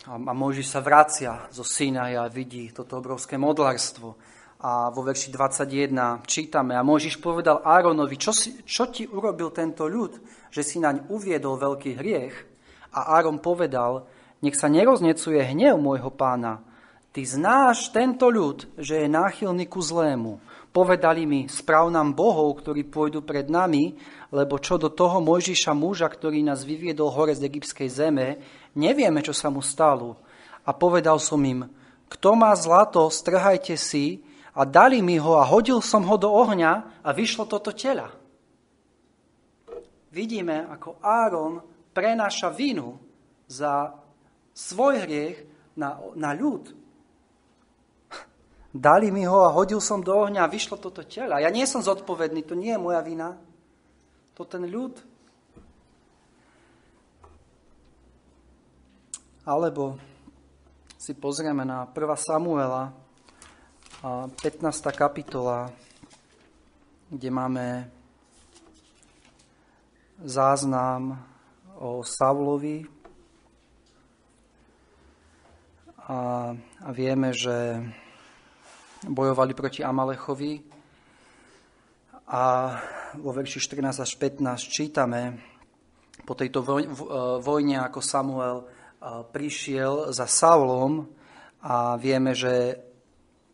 a 0.08 0.32
Mojžiš 0.32 0.72
sa 0.72 0.80
vracia 0.80 1.52
zo 1.52 1.68
Sínaja 1.68 2.24
a 2.24 2.32
vidí 2.32 2.72
toto 2.72 3.04
obrovské 3.04 3.36
modlárstvo. 3.36 4.16
A 4.64 4.88
vo 4.88 5.04
verši 5.04 5.36
21 5.36 6.24
čítame, 6.24 6.80
a 6.80 6.88
Mojžiš 6.88 7.20
povedal 7.20 7.60
Áronovi, 7.60 8.16
čo, 8.16 8.32
si, 8.32 8.64
čo 8.64 8.88
ti 8.88 9.04
urobil 9.04 9.52
tento 9.52 9.84
ľud, 9.92 10.16
že 10.48 10.64
si 10.64 10.80
naň 10.80 11.12
uviedol 11.12 11.60
veľký 11.60 12.00
hriech? 12.00 12.36
A 12.96 13.20
Áron 13.20 13.44
povedal, 13.44 14.08
nech 14.40 14.56
sa 14.56 14.72
neroznecuje 14.72 15.44
hnev 15.44 15.76
môjho 15.76 16.08
pána. 16.08 16.64
Ty 17.12 17.20
znáš 17.20 17.92
tento 17.92 18.32
ľud, 18.32 18.64
že 18.80 19.04
je 19.04 19.12
náchylný 19.12 19.68
ku 19.68 19.84
zlému 19.84 20.40
Povedali 20.76 21.24
mi, 21.24 21.48
správ 21.48 21.88
nám 21.88 22.12
bohov, 22.12 22.60
ktorí 22.60 22.84
pôjdu 22.84 23.24
pred 23.24 23.48
nami, 23.48 23.96
lebo 24.36 24.60
čo 24.60 24.76
do 24.76 24.92
toho 24.92 25.24
Mojžiša 25.24 25.72
muža, 25.72 26.12
ktorý 26.12 26.44
nás 26.44 26.68
vyviedol 26.68 27.16
hore 27.16 27.32
z 27.32 27.48
egyptskej 27.48 27.88
zeme, 27.88 28.44
nevieme, 28.76 29.24
čo 29.24 29.32
sa 29.32 29.48
mu 29.48 29.64
stalo. 29.64 30.20
A 30.68 30.76
povedal 30.76 31.16
som 31.24 31.40
im, 31.48 31.64
kto 32.12 32.36
má 32.36 32.52
zlato, 32.60 33.08
strhajte 33.08 33.80
si, 33.80 34.20
a 34.56 34.64
dali 34.64 35.04
mi 35.04 35.20
ho 35.20 35.36
a 35.36 35.44
hodil 35.44 35.84
som 35.84 36.04
ho 36.08 36.16
do 36.16 36.32
ohňa 36.32 37.04
a 37.04 37.10
vyšlo 37.12 37.44
toto 37.44 37.76
tela. 37.76 38.08
Vidíme, 40.16 40.64
ako 40.72 41.04
Áron 41.04 41.60
prenáša 41.92 42.52
vinu 42.52 42.96
za 43.52 43.92
svoj 44.56 45.04
hriech 45.04 45.44
na, 45.76 46.00
na 46.16 46.32
ľud. 46.32 46.72
Dali 48.76 49.08
mi 49.08 49.24
ho 49.24 49.48
a 49.48 49.56
hodil 49.56 49.80
som 49.80 50.04
do 50.04 50.12
ohňa 50.12 50.44
a 50.44 50.52
vyšlo 50.52 50.76
toto 50.76 51.00
tela. 51.08 51.40
Ja 51.40 51.48
nie 51.48 51.64
som 51.64 51.80
zodpovedný, 51.80 52.44
to 52.44 52.60
nie 52.60 52.76
je 52.76 52.84
moja 52.84 53.00
vina. 53.00 53.40
To 54.36 54.44
ten 54.44 54.68
ľud. 54.68 55.00
Alebo 59.48 59.96
si 61.00 61.16
pozrieme 61.16 61.64
na 61.64 61.88
1. 61.88 61.96
Samuela, 62.20 62.92
15. 64.04 64.44
kapitola, 64.92 65.72
kde 67.08 67.30
máme 67.32 67.88
záznam 70.20 71.16
o 71.80 72.04
Saulovi 72.04 72.84
a, 76.12 76.52
a 76.60 76.90
vieme, 76.92 77.32
že 77.32 77.80
bojovali 79.10 79.54
proti 79.54 79.82
Amalechovi 79.86 80.62
a 82.26 82.44
vo 83.22 83.32
verši 83.32 83.60
14 83.62 84.02
až 84.02 84.12
15 84.18 84.66
čítame 84.66 85.22
po 86.26 86.34
tejto 86.34 86.66
vojne, 87.40 87.78
ako 87.86 88.00
Samuel 88.02 88.58
prišiel 89.30 90.10
za 90.10 90.26
Saulom 90.26 91.06
a 91.62 91.94
vieme, 92.02 92.34
že 92.34 92.82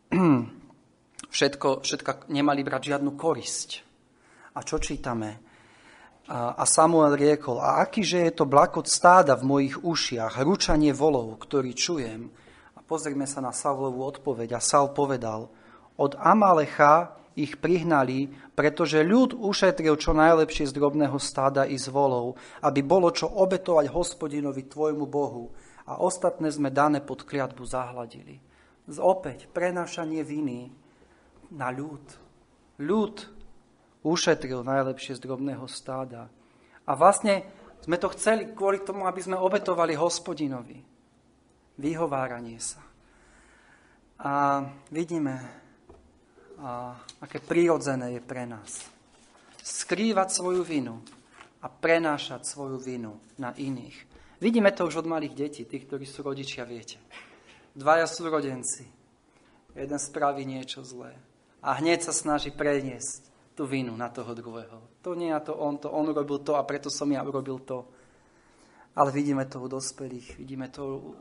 všetko, 1.36 1.84
všetko 1.84 2.10
nemali 2.32 2.64
brať 2.64 2.96
žiadnu 2.96 3.12
korisť. 3.12 3.70
A 4.56 4.60
čo 4.64 4.80
čítame? 4.80 5.40
A 6.32 6.64
Samuel 6.64 7.18
riekol, 7.18 7.60
a 7.60 7.82
akýže 7.84 8.24
je 8.24 8.32
to 8.32 8.48
blakot 8.48 8.88
stáda 8.88 9.36
v 9.36 9.44
mojich 9.44 9.76
ušiach, 9.84 10.40
ručanie 10.40 10.94
volov, 10.94 11.36
ktorý 11.44 11.76
čujem. 11.76 12.30
A 12.92 13.00
pozrieme 13.00 13.24
sa 13.24 13.40
na 13.40 13.56
Saulovú 13.56 14.04
odpoveď. 14.04 14.52
A 14.52 14.60
Saul 14.60 14.92
povedal, 14.92 15.48
od 15.96 16.12
Amalecha 16.12 17.16
ich 17.32 17.56
prihnali, 17.56 18.28
pretože 18.52 19.00
ľud 19.00 19.32
ušetril 19.32 19.96
čo 19.96 20.12
najlepšie 20.12 20.68
z 20.68 20.76
drobného 20.76 21.16
stáda 21.16 21.64
i 21.64 21.80
z 21.80 21.88
volov, 21.88 22.36
aby 22.60 22.84
bolo 22.84 23.08
čo 23.08 23.32
obetovať 23.32 23.88
hospodinovi 23.88 24.68
tvojmu 24.68 25.08
Bohu. 25.08 25.48
A 25.88 26.04
ostatné 26.04 26.52
sme 26.52 26.68
dané 26.68 27.00
pod 27.00 27.24
kliatbu 27.24 27.64
zahladili. 27.64 28.36
Opäť 29.00 29.48
prenašanie 29.48 30.20
viny 30.20 30.68
na 31.48 31.72
ľud. 31.72 32.04
Ľud 32.76 33.16
ušetril 34.04 34.68
najlepšie 34.68 35.16
z 35.16 35.24
drobného 35.24 35.64
stáda. 35.64 36.28
A 36.84 36.92
vlastne 36.92 37.40
sme 37.80 37.96
to 37.96 38.12
chceli 38.12 38.52
kvôli 38.52 38.84
tomu, 38.84 39.08
aby 39.08 39.24
sme 39.24 39.40
obetovali 39.40 39.96
hospodinovi. 39.96 40.91
Vyhováranie 41.78 42.60
sa. 42.60 42.82
A 44.22 44.62
vidíme, 44.92 45.34
a 46.62 46.94
aké 47.18 47.42
prírodzené 47.42 48.18
je 48.18 48.22
pre 48.22 48.46
nás. 48.46 48.86
Skrývať 49.62 50.30
svoju 50.30 50.62
vinu 50.62 51.02
a 51.62 51.66
prenášať 51.70 52.46
svoju 52.46 52.78
vinu 52.78 53.18
na 53.38 53.54
iných. 53.54 53.96
Vidíme 54.42 54.74
to 54.74 54.86
už 54.86 55.02
od 55.02 55.10
malých 55.10 55.34
detí, 55.38 55.62
tých, 55.62 55.86
ktorí 55.86 56.06
sú 56.06 56.26
rodičia, 56.26 56.66
viete. 56.66 56.98
Dvaja 57.74 58.06
sú 58.10 58.26
rodenci. 58.26 58.86
Jeden 59.72 59.98
spraví 59.98 60.44
niečo 60.44 60.84
zlé 60.84 61.16
a 61.62 61.78
hneď 61.78 62.02
sa 62.02 62.12
snaží 62.12 62.50
preniesť 62.50 63.30
tú 63.54 63.64
vinu 63.64 63.94
na 63.94 64.10
toho 64.10 64.34
druhého. 64.34 64.82
To 65.06 65.14
nie 65.14 65.30
je 65.30 65.40
to 65.46 65.54
on, 65.54 65.78
to 65.78 65.88
on 65.88 66.10
urobil 66.10 66.42
to 66.42 66.58
a 66.58 66.66
preto 66.66 66.90
som 66.90 67.06
ja 67.08 67.22
urobil 67.22 67.62
to. 67.62 67.86
Ale 68.92 69.08
vidíme 69.14 69.46
to 69.48 69.62
u 69.62 69.70
dospelých, 69.70 70.36
vidíme 70.36 70.68
to 70.68 71.14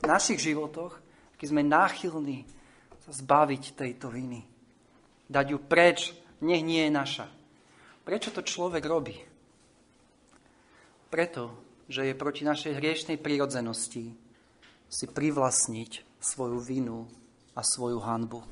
v 0.00 0.08
našich 0.08 0.40
životoch, 0.40 0.96
keď 1.36 1.46
sme 1.46 1.62
náchylní 1.64 2.48
sa 3.04 3.12
zbaviť 3.12 3.76
tejto 3.76 4.08
viny. 4.12 4.44
Dať 5.30 5.46
ju 5.52 5.58
preč, 5.60 6.12
nech 6.42 6.64
nie 6.64 6.88
je 6.88 6.92
naša. 6.92 7.26
Prečo 8.04 8.32
to 8.32 8.40
človek 8.42 8.84
robí? 8.84 9.16
Preto, 11.10 11.42
že 11.90 12.06
je 12.06 12.14
proti 12.14 12.46
našej 12.46 12.78
hriešnej 12.78 13.18
prírodzenosti 13.18 14.14
si 14.90 15.06
privlastniť 15.10 16.22
svoju 16.22 16.58
vinu 16.62 17.06
a 17.54 17.60
svoju 17.66 17.98
hanbu. 17.98 18.42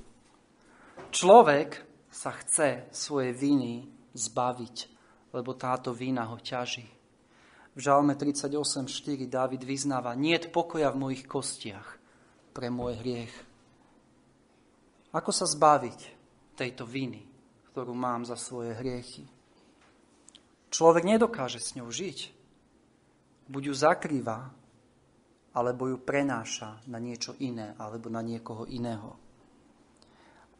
Človek 1.14 1.70
sa 2.11 2.34
chce 2.34 2.90
svoje 2.90 3.30
viny 3.30 3.87
zbaviť, 4.14 4.76
lebo 5.32 5.54
táto 5.54 5.94
vina 5.94 6.26
ho 6.26 6.37
ťaží. 6.40 6.97
V 7.78 7.86
Žalme 7.86 8.18
38.4 8.18 9.30
Dávid 9.30 9.62
vyznáva, 9.62 10.18
nie 10.18 10.34
pokoja 10.50 10.90
v 10.90 10.98
mojich 10.98 11.30
kostiach 11.30 11.86
pre 12.50 12.74
môj 12.74 12.98
hriech. 12.98 13.30
Ako 15.14 15.30
sa 15.30 15.46
zbaviť 15.46 16.00
tejto 16.58 16.82
viny, 16.82 17.22
ktorú 17.70 17.94
mám 17.94 18.26
za 18.26 18.34
svoje 18.34 18.74
hriechy? 18.74 19.30
Človek 20.74 21.06
nedokáže 21.06 21.62
s 21.62 21.78
ňou 21.78 21.86
žiť. 21.86 22.34
Buď 23.46 23.62
ju 23.70 23.74
zakrýva, 23.78 24.50
alebo 25.54 25.86
ju 25.86 26.02
prenáša 26.02 26.82
na 26.90 26.98
niečo 26.98 27.38
iné, 27.38 27.78
alebo 27.78 28.10
na 28.10 28.26
niekoho 28.26 28.66
iného. 28.66 29.14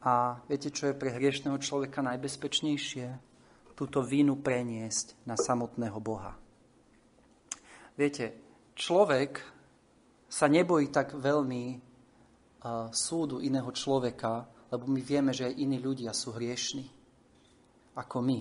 A 0.07 0.39
viete, 0.47 0.71
čo 0.71 0.87
je 0.87 0.95
pre 0.95 1.11
hriešného 1.11 1.59
človeka 1.59 1.99
najbezpečnejšie? 1.99 3.07
Túto 3.75 4.07
vínu 4.07 4.39
preniesť 4.39 5.19
na 5.27 5.35
samotného 5.35 5.99
Boha. 5.99 6.47
Viete, 7.99 8.39
človek 8.79 9.43
sa 10.31 10.47
nebojí 10.47 10.95
tak 10.95 11.19
veľmi 11.19 11.65
uh, 11.75 12.95
súdu 12.95 13.43
iného 13.43 13.67
človeka, 13.75 14.47
lebo 14.71 14.87
my 14.87 15.03
vieme, 15.03 15.35
že 15.35 15.51
aj 15.51 15.59
iní 15.59 15.83
ľudia 15.83 16.15
sú 16.15 16.31
hriešní 16.31 16.87
ako 17.99 18.23
my. 18.23 18.41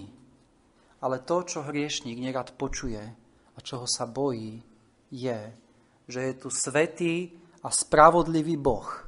Ale 1.01 1.25
to, 1.25 1.41
čo 1.41 1.65
hriešník 1.65 2.21
nerad 2.21 2.53
počuje 2.53 3.01
a 3.53 3.57
čoho 3.65 3.89
sa 3.89 4.05
bojí, 4.05 4.61
je, 5.09 5.39
že 6.05 6.19
je 6.21 6.33
tu 6.37 6.53
svetý 6.53 7.33
a 7.65 7.73
spravodlivý 7.73 8.61
Boh, 8.61 9.07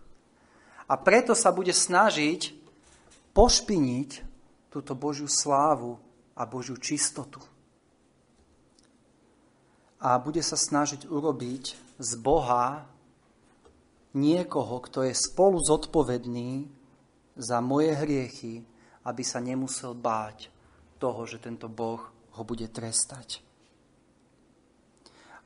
a 0.89 0.97
preto 0.97 1.37
sa 1.37 1.53
bude 1.53 1.69
snažiť 1.69 2.49
pošpiniť 3.37 4.09
túto 4.73 4.97
Božiu 4.97 5.29
slávu 5.29 6.01
a 6.33 6.49
Božiu 6.49 6.81
čistotu. 6.81 7.37
A 9.99 10.15
bude 10.19 10.39
sa 10.39 10.55
snažiť 10.55 11.11
urobiť 11.11 11.75
z 11.99 12.11
Boha 12.19 12.87
niekoho, 14.15 14.79
kto 14.79 15.03
je 15.03 15.13
spolu 15.13 15.59
zodpovedný 15.59 16.65
za 17.35 17.59
moje 17.59 17.93
hriechy, 17.99 18.63
aby 19.03 19.23
sa 19.23 19.43
nemusel 19.43 19.95
báť 19.95 20.47
toho, 20.99 21.27
že 21.27 21.39
tento 21.39 21.67
Boh 21.67 21.99
ho 22.09 22.43
bude 22.47 22.67
trestať. 22.71 23.43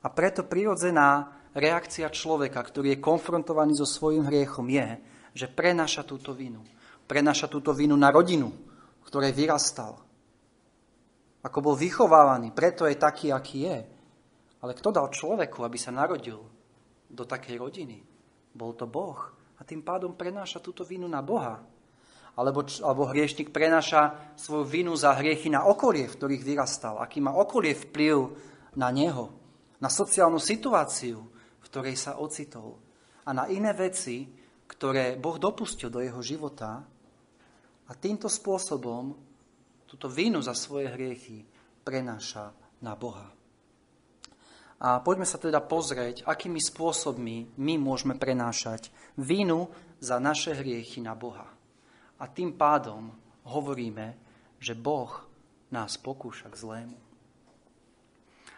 A 0.04 0.12
preto 0.12 0.44
prirodzená 0.44 1.32
reakcia 1.56 2.12
človeka, 2.12 2.60
ktorý 2.60 2.98
je 2.98 3.04
konfrontovaný 3.04 3.78
so 3.78 3.88
svojím 3.88 4.28
hriechom, 4.28 4.68
je, 4.68 5.00
že 5.34 5.48
prenáša 5.48 6.04
túto 6.04 6.36
vinu. 6.36 6.62
Prenáša 7.08 7.48
túto 7.48 7.72
vinu 7.72 7.96
na 7.96 8.10
rodinu, 8.10 8.52
ktorej 9.06 9.32
vyrastal. 9.32 10.02
Ako 11.44 11.60
bol 11.60 11.76
vychovávaný, 11.76 12.52
preto 12.52 12.88
je 12.88 12.96
taký, 12.96 13.32
aký 13.32 13.68
je. 13.68 13.78
Ale 14.64 14.72
kto 14.80 14.96
dal 14.96 15.12
človeku, 15.12 15.68
aby 15.68 15.76
sa 15.76 15.92
narodil 15.92 16.40
do 17.12 17.24
takej 17.28 17.60
rodiny? 17.60 18.00
Bol 18.56 18.80
to 18.80 18.88
Boh. 18.88 19.20
A 19.60 19.68
tým 19.68 19.84
pádom 19.84 20.16
prenáša 20.16 20.64
túto 20.64 20.88
vinu 20.88 21.04
na 21.12 21.20
Boha. 21.20 21.60
Alebo, 22.40 22.64
alebo 22.64 23.12
hriešnik 23.12 23.52
prenáša 23.52 24.34
svoju 24.40 24.66
vinu 24.66 24.96
za 24.96 25.20
hriechy 25.20 25.52
na 25.52 25.68
okolie, 25.68 26.08
v 26.08 26.16
ktorých 26.16 26.48
vyrastal. 26.48 26.98
Aký 27.04 27.20
má 27.20 27.36
okolie 27.36 27.76
vplyv 27.76 28.32
na 28.80 28.88
neho. 28.90 29.36
Na 29.84 29.92
sociálnu 29.92 30.40
situáciu, 30.40 31.20
v 31.60 31.66
ktorej 31.68 32.00
sa 32.00 32.16
ocitol. 32.24 32.80
A 33.28 33.36
na 33.36 33.52
iné 33.52 33.76
veci, 33.76 34.32
ktoré 34.64 35.20
Boh 35.20 35.36
dopustil 35.36 35.92
do 35.92 36.00
jeho 36.00 36.24
života 36.24 36.88
a 37.84 37.92
týmto 38.00 38.32
spôsobom 38.32 39.12
túto 39.86 40.08
vinu 40.08 40.40
za 40.40 40.56
svoje 40.56 40.88
hriechy 40.88 41.44
prenáša 41.84 42.56
na 42.80 42.96
Boha. 42.96 43.43
A 44.84 45.00
poďme 45.00 45.24
sa 45.24 45.40
teda 45.40 45.64
pozrieť, 45.64 46.28
akými 46.28 46.60
spôsobmi 46.60 47.56
my 47.56 47.74
môžeme 47.80 48.20
prenášať 48.20 48.92
vinu 49.16 49.72
za 50.04 50.20
naše 50.20 50.52
hriechy 50.52 51.00
na 51.00 51.16
Boha. 51.16 51.48
A 52.20 52.28
tým 52.28 52.52
pádom 52.60 53.16
hovoríme, 53.48 54.20
že 54.60 54.76
Boh 54.76 55.12
nás 55.72 55.96
pokúša 55.96 56.52
k 56.52 56.60
zlému. 56.60 57.00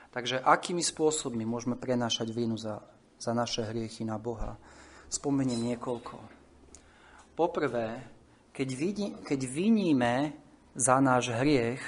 Takže 0.09 0.41
akými 0.41 0.81
spôsobmi 0.81 1.45
môžeme 1.45 1.77
prenášať 1.77 2.33
vinu 2.33 2.57
za, 2.57 2.81
za 3.21 3.31
naše 3.37 3.61
hriechy 3.61 4.01
na 4.01 4.17
Boha? 4.17 4.57
spomeniem 5.15 5.73
niekoľko. 5.73 6.15
Poprvé, 7.39 8.03
keď, 8.51 8.69
vidí, 8.75 9.07
keď 9.23 9.39
viníme 9.47 10.35
za 10.75 10.99
náš 10.99 11.31
hriech 11.31 11.83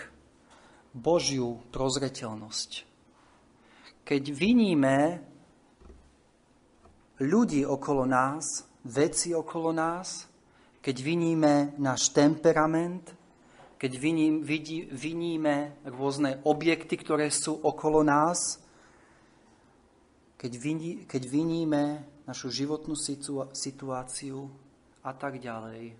Božiu 0.95 1.59
prozreteľnosť. 1.71 2.86
Keď 4.07 4.23
viníme 4.31 5.19
ľudí 7.19 7.67
okolo 7.67 8.07
nás, 8.07 8.63
veci 8.87 9.35
okolo 9.35 9.75
nás, 9.75 10.31
keď 10.79 10.95
viníme 11.03 11.75
náš 11.75 12.15
temperament, 12.15 13.03
keď 13.75 13.91
viním, 13.99 14.47
rôzne 15.83 16.39
objekty, 16.47 16.95
ktoré 16.95 17.27
sú 17.27 17.59
okolo 17.59 17.99
nás, 17.99 18.63
keď, 20.39 20.55
viní, 20.55 21.67
našu 22.23 22.47
životnú 22.47 22.95
situáciu 23.51 24.47
a 25.03 25.11
tak 25.11 25.43
ďalej. 25.43 25.99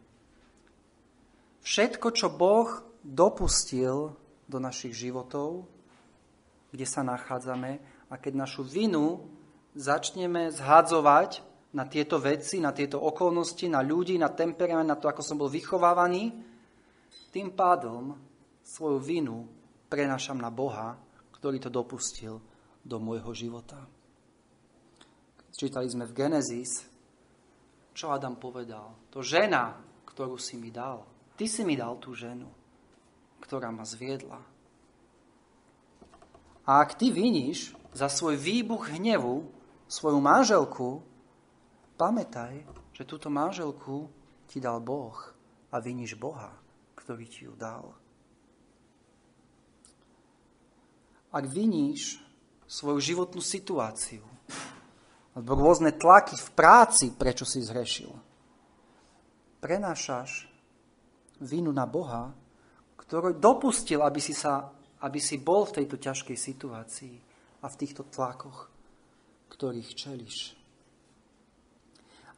Všetko, 1.59 2.07
čo 2.15 2.31
Boh 2.31 2.71
dopustil 3.03 4.15
do 4.47 4.57
našich 4.63 4.95
životov, 4.95 5.67
kde 6.71 6.87
sa 6.87 7.03
nachádzame, 7.03 7.96
a 8.07 8.15
keď 8.15 8.33
našu 8.39 8.63
vinu 8.63 9.27
začneme 9.75 10.49
zhadzovať 10.51 11.43
na 11.75 11.83
tieto 11.85 12.17
veci, 12.17 12.57
na 12.63 12.71
tieto 12.71 12.97
okolnosti, 13.03 13.67
na 13.67 13.83
ľudí, 13.83 14.15
na 14.15 14.31
temperament, 14.31 14.87
na 14.87 14.97
to, 14.97 15.11
ako 15.11 15.21
som 15.21 15.37
bol 15.37 15.51
vychovávaný, 15.51 16.31
tým 17.29 17.53
pádom 17.53 18.15
svoju 18.63 18.99
vinu 19.03 19.45
prenášam 19.91 20.39
na 20.39 20.49
Boha, 20.49 20.95
ktorý 21.37 21.61
to 21.61 21.69
dopustil 21.69 22.39
do 22.81 22.97
môjho 22.97 23.29
života. 23.35 23.77
Čítali 25.51 25.89
sme 25.89 26.05
v 26.07 26.15
Genesis, 26.15 26.85
čo 27.91 28.13
Adam 28.13 28.37
povedal. 28.37 29.09
To 29.09 29.25
žena, 29.25 29.73
ktorú 30.05 30.37
si 30.37 30.55
mi 30.55 30.69
dal. 30.69 31.01
Ty 31.33 31.45
si 31.49 31.61
mi 31.65 31.73
dal 31.73 31.97
tú 31.97 32.13
ženu, 32.13 32.45
ktorá 33.41 33.73
ma 33.73 33.81
zviedla. 33.81 34.37
A 36.67 36.71
ak 36.83 36.99
ty 36.99 37.09
viníš 37.09 37.73
za 37.97 38.05
svoj 38.13 38.37
výbuch 38.37 38.93
hnevu 38.93 39.49
svoju 39.89 40.21
manželku, 40.21 41.01
pamätaj, 41.97 42.61
že 42.93 43.09
túto 43.09 43.33
manželku 43.33 44.05
ti 44.45 44.61
dal 44.61 44.77
Boh 44.77 45.17
a 45.73 45.81
viníš 45.81 46.13
Boha, 46.13 46.53
ktorý 46.93 47.25
ti 47.25 47.49
ju 47.49 47.57
dal. 47.57 47.89
Ak 51.33 51.49
viníš 51.49 52.21
svoju 52.69 53.01
životnú 53.01 53.41
situáciu, 53.41 54.21
alebo 55.33 55.57
rôzne 55.57 55.93
tlaky 55.93 56.37
v 56.37 56.49
práci, 56.53 57.05
prečo 57.13 57.45
si 57.49 57.65
zhrešil, 57.65 58.09
prenášaš 59.57 60.45
vinu 61.41 61.73
na 61.73 61.89
Boha, 61.89 62.33
ktorý 62.97 63.37
dopustil, 63.37 64.01
aby 64.01 64.21
si, 64.21 64.33
sa, 64.33 64.69
aby 65.01 65.17
si 65.17 65.41
bol 65.41 65.65
v 65.65 65.81
tejto 65.81 65.97
ťažkej 65.97 66.37
situácii 66.37 67.26
a 67.67 67.71
v 67.75 67.79
týchto 67.83 68.07
tlakoch, 68.07 68.71
ktorých 69.51 69.91
čeliš. 69.91 70.55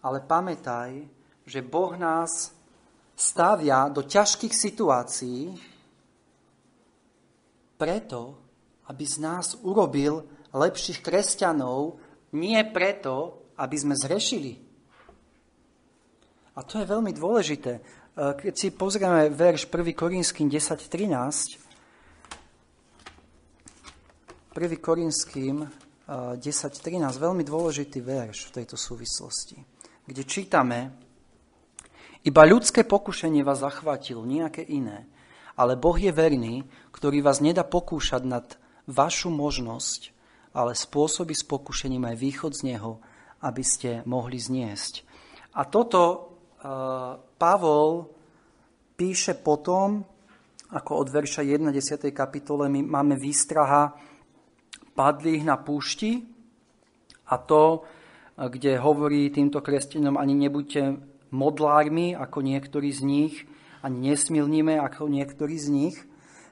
Ale 0.02 0.26
pamätaj, 0.26 1.06
že 1.46 1.62
Boh 1.62 1.94
nás 1.94 2.50
stavia 3.14 3.86
do 3.94 4.02
ťažkých 4.02 4.50
situácií 4.50 5.54
preto, 7.78 8.42
aby 8.90 9.06
z 9.06 9.22
nás 9.22 9.54
urobil 9.62 10.26
lepších 10.50 11.06
kresťanov, 11.06 12.02
nie 12.34 12.58
preto, 12.74 13.46
aby 13.62 13.78
sme 13.78 13.94
zrešili. 13.94 14.58
A 16.58 16.66
to 16.66 16.82
je 16.82 16.90
veľmi 16.90 17.14
dôležité. 17.14 17.78
Keď 18.18 18.54
si 18.58 18.74
pozrieme 18.74 19.30
verš 19.30 19.70
1. 19.70 19.94
Korinským 19.94 20.50
10.13, 20.50 21.69
1. 24.50 24.82
Korinským 24.82 25.62
10.13, 26.10 27.06
veľmi 27.22 27.46
dôležitý 27.46 28.02
verš 28.02 28.50
v 28.50 28.56
tejto 28.62 28.82
súvislosti, 28.82 29.62
kde 30.10 30.26
čítame, 30.26 30.90
iba 32.26 32.42
ľudské 32.50 32.82
pokušenie 32.82 33.46
vás 33.46 33.62
zachvátilo, 33.62 34.26
nejaké 34.26 34.66
iné, 34.66 35.06
ale 35.54 35.78
Boh 35.78 35.94
je 35.94 36.10
verný, 36.10 36.66
ktorý 36.90 37.22
vás 37.22 37.46
nedá 37.46 37.62
pokúšať 37.62 38.26
nad 38.26 38.48
vašu 38.90 39.30
možnosť, 39.30 40.18
ale 40.58 40.74
spôsobí 40.74 41.38
s 41.38 41.46
pokušením 41.46 42.10
aj 42.10 42.16
východ 42.18 42.52
z 42.58 42.74
neho, 42.74 42.98
aby 43.46 43.62
ste 43.62 44.02
mohli 44.10 44.42
zniesť. 44.42 45.06
A 45.62 45.70
toto 45.70 46.02
uh, 46.10 47.22
Pavol 47.38 48.10
píše 48.98 49.38
potom, 49.38 50.02
ako 50.74 51.06
od 51.06 51.08
verša 51.14 51.46
1. 51.46 51.70
10. 51.70 52.10
kapitole 52.10 52.66
my 52.66 52.82
máme 52.82 53.14
výstraha 53.14 54.09
padlých 55.00 55.48
na 55.48 55.56
púšti 55.56 56.28
a 57.32 57.40
to, 57.40 57.88
kde 58.36 58.76
hovorí 58.76 59.32
týmto 59.32 59.64
kresťanom, 59.64 60.20
ani 60.20 60.36
nebuďte 60.36 61.00
modlármi, 61.32 62.20
ako 62.20 62.44
niektorí 62.44 62.92
z 62.92 63.02
nich, 63.08 63.36
ani 63.80 64.12
nesmilníme, 64.12 64.76
ako 64.76 65.08
niektorí 65.08 65.56
z 65.56 65.68
nich. 65.72 65.96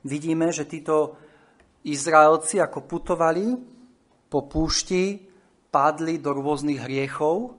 Vidíme, 0.08 0.56
že 0.56 0.64
títo 0.64 1.20
Izraelci, 1.84 2.64
ako 2.64 2.88
putovali 2.88 3.52
po 4.32 4.48
púšti, 4.48 5.28
padli 5.68 6.16
do 6.16 6.32
rôznych 6.32 6.80
hriechov 6.80 7.52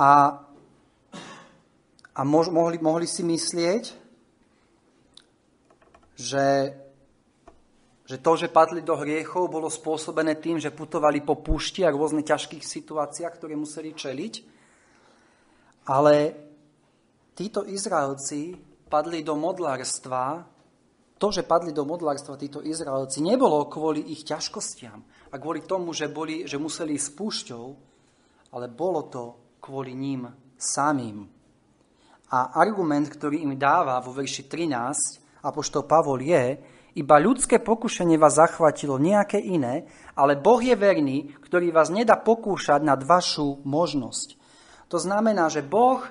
a, 0.00 0.40
a 2.16 2.20
mohli, 2.24 2.80
mohli 2.80 3.04
si 3.04 3.20
myslieť, 3.20 3.84
že 6.16 6.44
že 8.08 8.16
to, 8.24 8.40
že 8.40 8.48
padli 8.48 8.80
do 8.80 8.96
hriechov, 8.96 9.52
bolo 9.52 9.68
spôsobené 9.68 10.40
tým, 10.40 10.56
že 10.56 10.72
putovali 10.72 11.20
po 11.20 11.36
púšti 11.44 11.84
a 11.84 11.92
rôzne 11.92 12.24
ťažkých 12.24 12.64
situáciách, 12.64 13.36
ktoré 13.36 13.52
museli 13.52 13.92
čeliť. 13.92 14.34
Ale 15.92 16.14
títo 17.36 17.68
Izraelci 17.68 18.56
padli 18.88 19.20
do 19.20 19.36
modlárstva, 19.36 20.40
to, 21.20 21.28
že 21.28 21.44
padli 21.44 21.76
do 21.76 21.84
modlárstva 21.84 22.40
títo 22.40 22.64
Izraelci, 22.64 23.20
nebolo 23.20 23.68
kvôli 23.68 24.08
ich 24.08 24.24
ťažkostiam 24.24 25.04
a 25.28 25.34
kvôli 25.36 25.68
tomu, 25.68 25.92
že, 25.92 26.08
boli, 26.08 26.48
že 26.48 26.56
museli 26.56 26.96
ísť 26.96 27.12
púšťou, 27.12 27.66
ale 28.56 28.72
bolo 28.72 29.04
to 29.12 29.24
kvôli 29.60 29.92
ním 29.92 30.24
samým. 30.56 31.28
A 32.32 32.56
argument, 32.56 33.04
ktorý 33.04 33.44
im 33.44 33.52
dáva 33.60 34.00
vo 34.00 34.16
verši 34.16 34.48
13, 34.48 35.44
apoštol 35.44 35.84
Pavol 35.84 36.24
je, 36.24 36.44
iba 36.98 37.16
ľudské 37.22 37.62
pokušenie 37.62 38.18
vás 38.18 38.42
zachvatilo, 38.42 38.98
nejaké 38.98 39.38
iné, 39.38 39.86
ale 40.18 40.34
Boh 40.34 40.58
je 40.58 40.74
verný, 40.74 41.30
ktorý 41.46 41.70
vás 41.70 41.94
nedá 41.94 42.18
pokúšať 42.18 42.82
nad 42.82 42.98
vašu 43.06 43.62
možnosť. 43.62 44.34
To 44.90 44.98
znamená, 44.98 45.46
že 45.46 45.62
Boh 45.62 46.02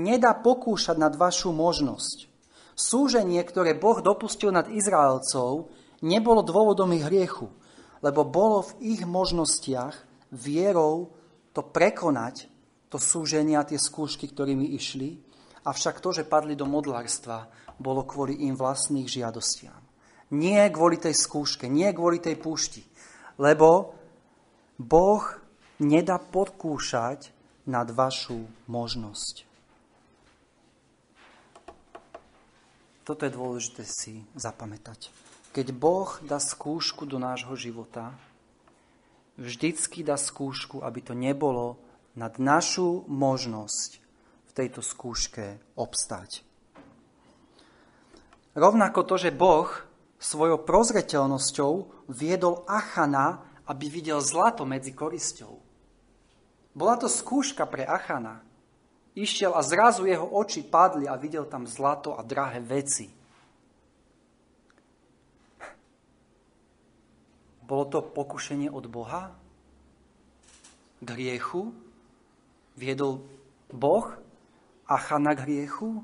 nedá 0.00 0.32
pokúšať 0.32 0.96
nad 0.96 1.12
vašu 1.12 1.52
možnosť. 1.52 2.32
Súženie, 2.72 3.44
ktoré 3.44 3.76
Boh 3.76 4.00
dopustil 4.00 4.56
nad 4.56 4.72
Izraelcov, 4.72 5.68
nebolo 6.00 6.40
dôvodom 6.40 6.96
ich 6.96 7.04
hriechu, 7.04 7.52
lebo 8.00 8.24
bolo 8.24 8.64
v 8.64 8.96
ich 8.96 9.02
možnostiach 9.04 9.92
vierou 10.32 11.12
to 11.52 11.60
prekonať, 11.60 12.48
to 12.88 12.96
súženie 12.96 13.60
a 13.60 13.68
tie 13.68 13.76
skúšky, 13.76 14.32
ktorými 14.32 14.72
išli, 14.80 15.20
avšak 15.68 16.00
to, 16.00 16.16
že 16.16 16.24
padli 16.24 16.56
do 16.56 16.64
modlárstva, 16.64 17.52
bolo 17.76 18.08
kvôli 18.08 18.48
im 18.48 18.56
vlastných 18.56 19.08
žiadostiam. 19.08 19.79
Nie 20.30 20.70
kvôli 20.70 20.98
tej 20.98 21.14
skúške, 21.14 21.66
nie 21.66 21.90
kvôli 21.90 22.22
tej 22.22 22.38
púšti. 22.38 22.86
Lebo 23.40 23.98
Boh 24.78 25.24
nedá 25.82 26.22
podkúšať 26.22 27.34
nad 27.66 27.90
vašu 27.90 28.46
možnosť. 28.70 29.50
Toto 33.02 33.26
je 33.26 33.32
dôležité 33.34 33.82
si 33.82 34.22
zapamätať. 34.38 35.10
Keď 35.50 35.66
Boh 35.74 36.06
dá 36.22 36.38
skúšku 36.38 37.10
do 37.10 37.18
nášho 37.18 37.58
života, 37.58 38.14
vždycky 39.34 40.06
dá 40.06 40.14
skúšku, 40.14 40.86
aby 40.86 41.02
to 41.02 41.10
nebolo 41.16 41.74
nad 42.14 42.38
našu 42.38 43.02
možnosť 43.10 43.90
v 44.46 44.52
tejto 44.54 44.78
skúške 44.78 45.58
obstať. 45.74 46.46
Rovnako 48.54 49.02
to, 49.06 49.14
že 49.18 49.34
Boh 49.34 49.89
svojou 50.20 50.60
prozreteľnosťou 50.60 51.72
viedol 52.12 52.62
Achana, 52.68 53.40
aby 53.64 53.88
videl 53.88 54.20
zlato 54.20 54.68
medzi 54.68 54.92
korisťou. 54.92 55.56
Bola 56.76 56.94
to 57.00 57.08
skúška 57.08 57.64
pre 57.64 57.88
Achana. 57.88 58.44
Išiel 59.16 59.56
a 59.56 59.64
zrazu 59.64 60.06
jeho 60.06 60.22
oči 60.22 60.62
padli 60.62 61.08
a 61.08 61.18
videl 61.18 61.48
tam 61.48 61.66
zlato 61.66 62.14
a 62.14 62.22
drahé 62.22 62.62
veci. 62.62 63.10
Bolo 67.66 67.84
to 67.90 67.98
pokušenie 68.04 68.70
od 68.70 68.86
Boha? 68.86 69.34
K 71.00 71.08
hriechu? 71.16 71.72
Viedol 72.76 73.24
Boh 73.72 74.14
Achana 74.86 75.34
k 75.34 75.42
hriechu? 75.48 76.02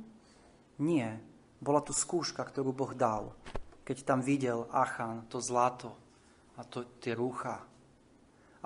Nie. 0.83 1.19
Bola 1.59 1.83
to 1.83 1.91
skúška, 1.91 2.43
ktorú 2.47 2.71
Boh 2.71 2.95
dal 2.95 3.35
keď 3.87 4.03
tam 4.03 4.19
videl 4.19 4.67
Achan 4.75 5.31
to 5.31 5.39
zlato 5.39 5.95
a 6.59 6.67
to, 6.67 6.99
tie 6.99 7.15
rúcha. 7.15 7.63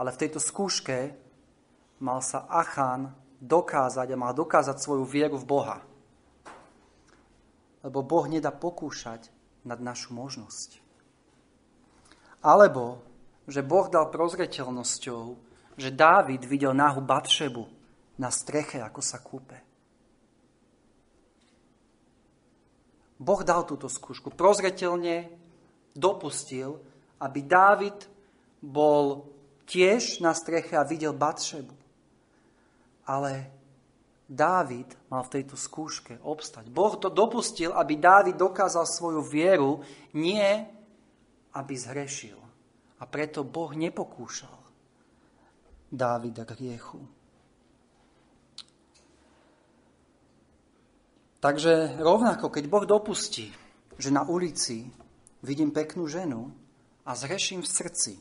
Ale 0.01 0.17
v 0.17 0.21
tejto 0.25 0.41
skúške 0.41 1.13
mal 2.01 2.25
sa 2.25 2.49
Achan 2.49 3.13
dokázať 3.45 4.09
a 4.09 4.21
mal 4.21 4.33
dokázať 4.33 4.81
svoju 4.81 5.05
vieru 5.05 5.37
v 5.37 5.45
Boha. 5.45 5.79
Lebo 7.85 8.01
Boh 8.01 8.25
nedá 8.25 8.49
pokúšať 8.49 9.29
nad 9.69 9.77
našu 9.77 10.17
možnosť. 10.17 10.81
Alebo, 12.41 13.05
že 13.45 13.61
Boh 13.61 13.93
dal 13.93 14.09
prozreteľnosťou, 14.09 15.23
že 15.77 15.93
Dávid 15.93 16.49
videl 16.49 16.73
náhu 16.73 17.05
Batšebu 17.05 17.65
na 18.17 18.33
streche, 18.33 18.81
ako 18.81 19.01
sa 19.05 19.21
kúpe. 19.21 19.70
Boh 23.21 23.45
dal 23.45 23.69
túto 23.69 23.93
skúšku. 23.93 24.33
Prozreteľne 24.33 25.29
dopustil, 25.93 26.81
aby 27.21 27.45
Dávid 27.45 28.09
bol 28.65 29.29
tiež 29.69 30.25
na 30.25 30.33
streche 30.33 30.73
a 30.73 30.89
videl 30.89 31.13
Batšebu. 31.13 31.77
Ale 33.05 33.53
Dávid 34.25 34.89
mal 35.13 35.21
v 35.27 35.33
tejto 35.37 35.61
skúške 35.61 36.23
obstať. 36.25 36.73
Boh 36.73 36.97
to 36.97 37.13
dopustil, 37.13 37.77
aby 37.77 38.01
Dávid 38.01 38.41
dokázal 38.41 38.89
svoju 38.89 39.21
vieru, 39.21 39.85
nie 40.17 40.65
aby 41.53 41.75
zhrešil. 41.77 42.41
A 43.01 43.05
preto 43.05 43.45
Boh 43.45 43.75
nepokúšal 43.77 44.55
Dávida 45.91 46.47
k 46.47 46.55
hriechu. 46.57 47.03
Takže 51.41 51.97
rovnako, 51.97 52.53
keď 52.53 52.65
Boh 52.69 52.85
dopustí, 52.85 53.49
že 53.97 54.13
na 54.13 54.29
ulici 54.29 54.85
vidím 55.41 55.73
peknú 55.73 56.05
ženu 56.05 56.53
a 57.09 57.17
zhreším 57.17 57.65
v 57.65 57.73
srdci, 57.73 58.13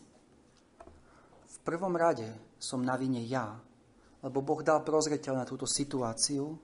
v 1.47 1.57
prvom 1.67 1.91
rade 1.99 2.31
som 2.55 2.79
na 2.79 2.95
vine 2.95 3.19
ja, 3.27 3.59
lebo 4.23 4.39
Boh 4.39 4.63
dal 4.63 4.79
prozreteľ 4.87 5.35
na 5.35 5.43
túto 5.43 5.67
situáciu, 5.67 6.55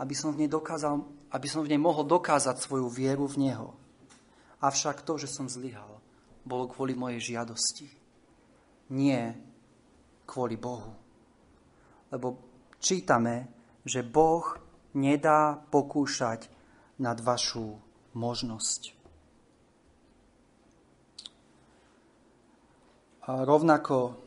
aby 0.00 0.14
som, 0.16 0.32
v 0.32 0.44
nej 0.44 0.50
dokázal, 0.50 0.96
aby 1.28 1.46
som 1.48 1.60
v 1.60 1.76
nej 1.76 1.80
mohol 1.80 2.08
dokázať 2.08 2.56
svoju 2.56 2.88
vieru 2.88 3.28
v 3.28 3.48
Neho. 3.48 3.76
Avšak 4.64 5.04
to, 5.04 5.20
že 5.20 5.28
som 5.28 5.44
zlyhal, 5.44 6.00
bolo 6.40 6.72
kvôli 6.72 6.96
mojej 6.96 7.36
žiadosti. 7.36 7.84
Nie 8.96 9.36
kvôli 10.24 10.56
Bohu. 10.56 10.96
Lebo 12.08 12.40
čítame, 12.80 13.44
že 13.84 14.00
Boh 14.00 14.69
nedá 14.96 15.60
pokúšať 15.70 16.48
nad 17.00 17.16
vašu 17.20 17.78
možnosť. 18.14 18.96
A 23.30 23.46
rovnako 23.46 24.18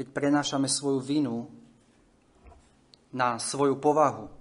keď 0.00 0.16
prenášame 0.16 0.64
svoju 0.64 0.96
vinu 0.96 1.44
na 3.12 3.36
svoju 3.36 3.76
povahu. 3.76 4.32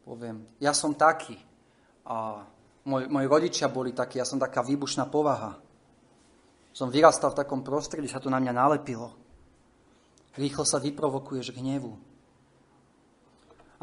Poviem, 0.00 0.48
ja 0.56 0.72
som 0.72 0.96
taký 0.96 1.36
a 2.08 2.40
moj, 2.88 3.04
moji 3.12 3.26
rodičia 3.28 3.68
boli 3.68 3.92
takí, 3.92 4.16
ja 4.16 4.24
som 4.24 4.40
taká 4.40 4.64
výbušná 4.64 5.12
povaha. 5.12 5.60
Som 6.72 6.88
vyrastal 6.88 7.36
v 7.36 7.44
takom 7.44 7.60
prostredí, 7.60 8.08
sa 8.08 8.16
to 8.16 8.32
na 8.32 8.40
mňa 8.40 8.52
nalepilo. 8.56 9.12
Rýchlo 10.32 10.64
sa 10.64 10.80
vyprovokuješ 10.80 11.52
k 11.52 11.60
hnevu. 11.60 11.92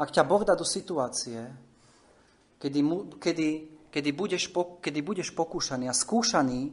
Ak 0.00 0.10
ťa 0.10 0.24
Boh 0.24 0.42
dá 0.42 0.56
do 0.56 0.66
situácie, 0.66 1.44
kedy, 2.56 2.80
mu, 2.80 3.06
kedy, 3.20 3.68
kedy, 3.92 4.10
budeš, 4.16 4.50
kedy 4.80 5.00
budeš 5.04 5.28
pokúšaný 5.36 5.86
a 5.86 5.94
skúšaný, 5.94 6.72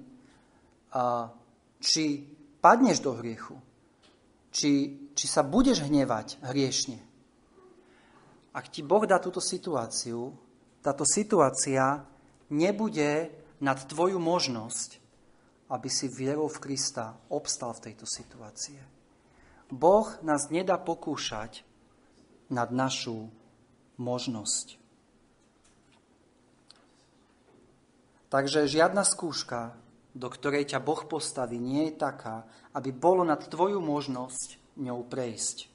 a, 0.96 1.30
či 1.78 2.24
padneš 2.64 3.04
do 3.04 3.14
hriechu, 3.20 3.60
či, 4.50 4.98
či 5.14 5.26
sa 5.30 5.46
budeš 5.46 5.86
hnevať 5.86 6.42
hriešne. 6.42 6.98
Ak 8.58 8.74
ti 8.74 8.82
Boh 8.82 9.06
dá 9.06 9.22
túto 9.22 9.38
situáciu, 9.44 10.34
táto 10.82 11.06
situácia 11.06 12.02
nebude 12.50 13.30
nad 13.62 13.78
tvoju 13.78 14.18
možnosť, 14.18 14.90
aby 15.68 15.90
si 15.92 16.08
vierou 16.08 16.48
v 16.48 16.64
Krista 16.64 17.14
obstal 17.30 17.76
v 17.76 17.92
tejto 17.92 18.08
situácie. 18.08 18.97
Boh 19.68 20.08
nás 20.24 20.48
nedá 20.48 20.80
pokúšať 20.80 21.68
nad 22.48 22.72
našu 22.72 23.28
možnosť. 24.00 24.80
Takže 28.28 28.68
žiadna 28.68 29.08
skúška 29.08 29.76
do 30.18 30.28
ktorej 30.34 30.74
ťa 30.74 30.82
Boh 30.82 31.06
postaví, 31.06 31.62
nie 31.62 31.94
je 31.94 32.02
taká, 32.02 32.50
aby 32.74 32.90
bolo 32.90 33.22
nad 33.22 33.38
tvoju 33.38 33.78
možnosť 33.78 34.58
ňou 34.82 35.06
prejsť. 35.06 35.70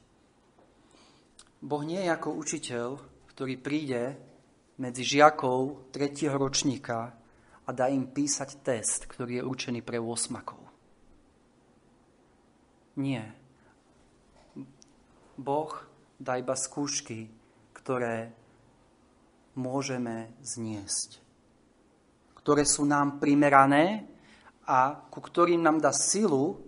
Boh 1.63 1.87
nie 1.87 2.03
je 2.03 2.11
ako 2.11 2.35
učiteľ, 2.35 2.99
ktorý 3.31 3.55
príde 3.63 4.19
medzi 4.83 5.07
žiakov 5.07 5.95
tretieho 5.95 6.35
ročníka 6.35 7.15
a 7.63 7.71
dá 7.71 7.87
im 7.87 8.11
písať 8.11 8.67
test, 8.67 9.07
ktorý 9.07 9.39
je 9.39 9.47
určený 9.47 9.81
pre 9.87 10.03
8. 10.03 10.35
Nie. 12.99 13.42
Boh 15.37 15.73
dá 16.21 16.39
iba 16.39 16.55
skúšky, 16.55 17.27
ktoré 17.73 18.31
môžeme 19.57 20.33
zniesť. 20.41 21.21
Ktoré 22.39 22.67
sú 22.67 22.85
nám 22.87 23.23
primerané 23.23 24.07
a 24.67 24.97
ku 25.11 25.21
ktorým 25.23 25.63
nám 25.63 25.83
dá 25.83 25.93
silu, 25.95 26.63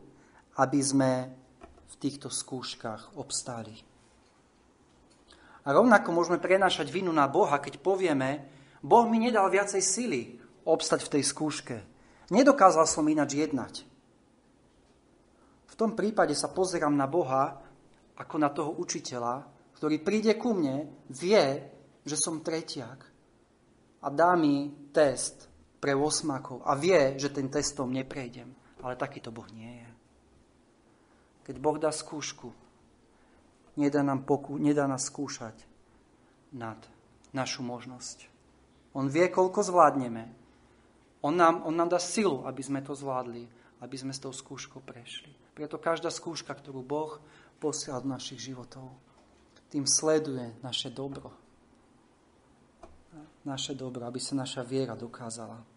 aby 0.58 0.78
sme 0.82 1.12
v 1.90 1.94
týchto 1.98 2.30
skúškach 2.30 3.18
obstáli. 3.18 3.74
A 5.64 5.72
rovnako 5.72 6.12
môžeme 6.12 6.36
prenášať 6.36 6.92
vinu 6.92 7.08
na 7.08 7.24
Boha, 7.24 7.56
keď 7.56 7.80
povieme, 7.80 8.44
Boh 8.84 9.08
mi 9.08 9.16
nedal 9.16 9.48
viacej 9.48 9.80
sily 9.80 10.22
obstať 10.68 11.08
v 11.08 11.12
tej 11.18 11.22
skúške. 11.24 11.76
Nedokázal 12.28 12.84
som 12.84 13.08
ináč 13.08 13.40
jednať. 13.40 13.74
V 15.72 15.74
tom 15.74 15.96
prípade 15.96 16.36
sa 16.36 16.52
pozerám 16.52 16.92
na 16.92 17.08
Boha 17.08 17.63
ako 18.18 18.36
na 18.38 18.50
toho 18.50 18.70
učiteľa, 18.78 19.46
ktorý 19.78 20.00
príde 20.00 20.38
ku 20.38 20.54
mne, 20.54 20.86
vie, 21.10 21.44
že 22.06 22.16
som 22.16 22.44
tretiak 22.44 23.00
a 24.04 24.06
dá 24.12 24.36
mi 24.38 24.70
test, 24.94 25.50
pre 25.84 25.92
osmakov 25.92 26.64
a 26.64 26.72
vie, 26.80 27.20
že 27.20 27.28
ten 27.28 27.52
testom 27.52 27.92
neprejdem. 27.92 28.48
Ale 28.80 28.96
takýto 28.96 29.28
Boh 29.28 29.44
nie 29.52 29.84
je. 29.84 29.90
Keď 31.44 31.56
Boh 31.60 31.76
dá 31.76 31.92
skúšku, 31.92 32.56
nedá, 33.76 34.00
nám 34.00 34.24
poku- 34.24 34.56
nedá 34.56 34.88
nás 34.88 35.12
skúšať 35.12 35.52
nad 36.56 36.80
našu 37.36 37.60
možnosť. 37.60 38.32
On 38.96 39.12
vie, 39.12 39.28
koľko 39.28 39.60
zvládneme. 39.60 40.32
On 41.20 41.36
nám, 41.36 41.68
on 41.68 41.76
nám 41.76 41.92
dá 41.92 42.00
silu, 42.00 42.48
aby 42.48 42.64
sme 42.64 42.80
to 42.80 42.96
zvládli, 42.96 43.44
aby 43.84 43.96
sme 44.00 44.16
s 44.16 44.24
tou 44.24 44.32
skúškou 44.32 44.80
prešli. 44.80 45.36
Preto 45.52 45.76
každá 45.76 46.08
skúška, 46.08 46.56
ktorú 46.56 46.80
Boh 46.80 47.20
posiela 47.60 48.00
do 48.00 48.08
našich 48.08 48.40
životov, 48.40 48.90
tým 49.70 49.86
sleduje 49.88 50.54
naše 50.62 50.90
dobro. 50.90 51.32
Naše 53.44 53.76
dobro, 53.76 54.08
aby 54.08 54.20
sa 54.20 54.38
naša 54.38 54.64
viera 54.64 54.96
dokázala 54.96 55.74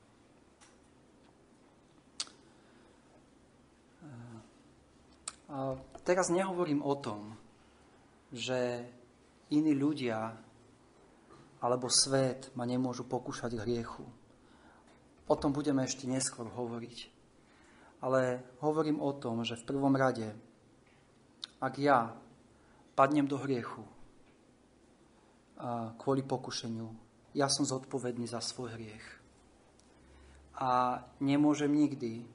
A 5.47 5.79
teraz 6.03 6.27
nehovorím 6.27 6.83
o 6.83 6.93
tom, 6.99 7.31
že 8.35 8.83
iní 9.47 9.71
ľudia 9.71 10.35
alebo 11.63 11.87
svet 11.87 12.51
ma 12.53 12.67
nemôžu 12.67 13.07
pokúšať 13.07 13.55
hriechu. 13.63 14.03
O 15.25 15.35
tom 15.39 15.55
budeme 15.55 15.87
ešte 15.87 16.05
neskôr 16.05 16.51
hovoriť. 16.51 17.09
Ale 18.03 18.45
hovorím 18.61 19.01
o 19.01 19.09
tom, 19.15 19.41
že 19.41 19.57
v 19.57 19.67
prvom 19.73 19.95
rade, 19.97 20.29
ak 21.57 21.73
ja 21.81 22.13
padnem 22.93 23.25
do 23.25 23.37
hriechu 23.41 23.81
kvôli 25.97 26.21
pokušeniu, 26.21 26.89
ja 27.33 27.49
som 27.49 27.65
zodpovedný 27.65 28.29
za 28.29 28.41
svoj 28.41 28.77
hriech. 28.77 29.05
A 30.57 31.01
nemôžem 31.21 31.69
nikdy 31.69 32.25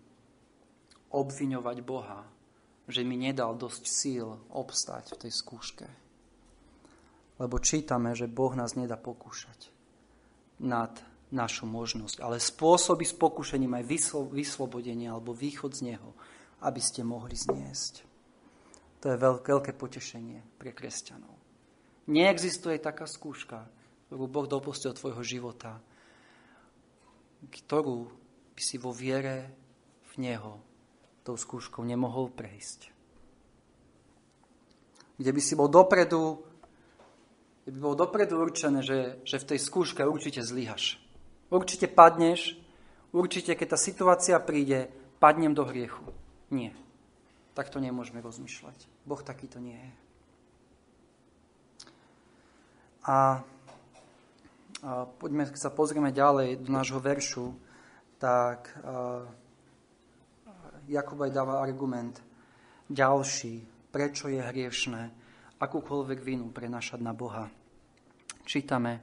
obviňovať 1.10 1.78
Boha 1.82 2.22
že 2.92 3.06
mi 3.06 3.14
nedal 3.14 3.54
dosť 3.54 3.84
síl 3.86 4.28
obstať 4.50 5.14
v 5.14 5.20
tej 5.26 5.32
skúške. 5.32 5.86
Lebo 7.38 7.56
čítame, 7.62 8.14
že 8.14 8.30
Boh 8.30 8.52
nás 8.54 8.74
nedá 8.74 8.98
pokúšať 8.98 9.70
nad 10.62 10.92
našu 11.32 11.64
možnosť, 11.64 12.20
ale 12.20 12.36
spôsoby 12.36 13.08
s 13.08 13.16
pokúšením 13.16 13.80
aj 13.80 13.88
vyslobodenie 14.30 15.08
alebo 15.08 15.32
východ 15.32 15.72
z 15.72 15.94
neho, 15.94 16.12
aby 16.60 16.78
ste 16.78 17.02
mohli 17.02 17.34
zniesť. 17.34 18.04
To 19.02 19.10
je 19.10 19.18
veľké 19.18 19.74
potešenie 19.74 20.40
pre 20.62 20.70
kresťanov. 20.70 21.34
Neexistuje 22.06 22.78
taká 22.78 23.10
skúška, 23.10 23.66
ktorú 24.06 24.30
Boh 24.30 24.46
dopustil 24.46 24.94
tvojho 24.94 25.22
života, 25.26 25.82
ktorú 27.50 28.06
by 28.54 28.62
si 28.62 28.78
vo 28.78 28.94
viere 28.94 29.50
v 30.14 30.22
Neho 30.22 30.72
tou 31.22 31.38
skúškou 31.38 31.86
nemohol 31.86 32.30
prejsť. 32.34 32.90
Kde 35.18 35.30
by 35.30 35.40
si 35.42 35.54
bol 35.54 35.70
dopredu, 35.70 36.42
kde 37.62 37.70
by 37.70 37.78
bolo 37.78 37.94
dopredu 37.94 38.42
určené, 38.42 38.82
že, 38.82 39.22
že 39.22 39.38
v 39.38 39.54
tej 39.54 39.58
skúške 39.62 40.02
určite 40.02 40.42
zlyhaš. 40.42 40.98
Určite 41.46 41.86
padneš, 41.86 42.58
určite 43.14 43.54
keď 43.54 43.78
tá 43.78 43.78
situácia 43.78 44.36
príde, 44.42 44.90
padnem 45.22 45.54
do 45.54 45.62
hriechu. 45.62 46.02
Nie. 46.50 46.74
Tak 47.52 47.68
to 47.68 47.78
nemôžeme 47.80 48.24
rozmýšľať. 48.24 48.78
Boh 49.04 49.20
takýto 49.20 49.60
nie 49.60 49.76
je. 49.76 49.92
A, 53.02 53.12
a 53.12 53.16
poďme 55.20 55.50
sa 55.52 55.68
pozrieme 55.68 56.14
ďalej 56.14 56.62
do 56.62 56.70
nášho 56.70 57.02
veršu, 57.02 57.52
tak 58.16 58.72
a, 58.80 59.26
Jakub 60.90 61.22
aj 61.22 61.30
dáva 61.30 61.62
argument 61.62 62.18
ďalší, 62.90 63.62
prečo 63.94 64.26
je 64.26 64.42
hriešné 64.42 65.02
akúkoľvek 65.62 66.18
vinu 66.18 66.50
prenašať 66.50 66.98
na 66.98 67.14
Boha. 67.14 67.46
Čítame, 68.42 68.98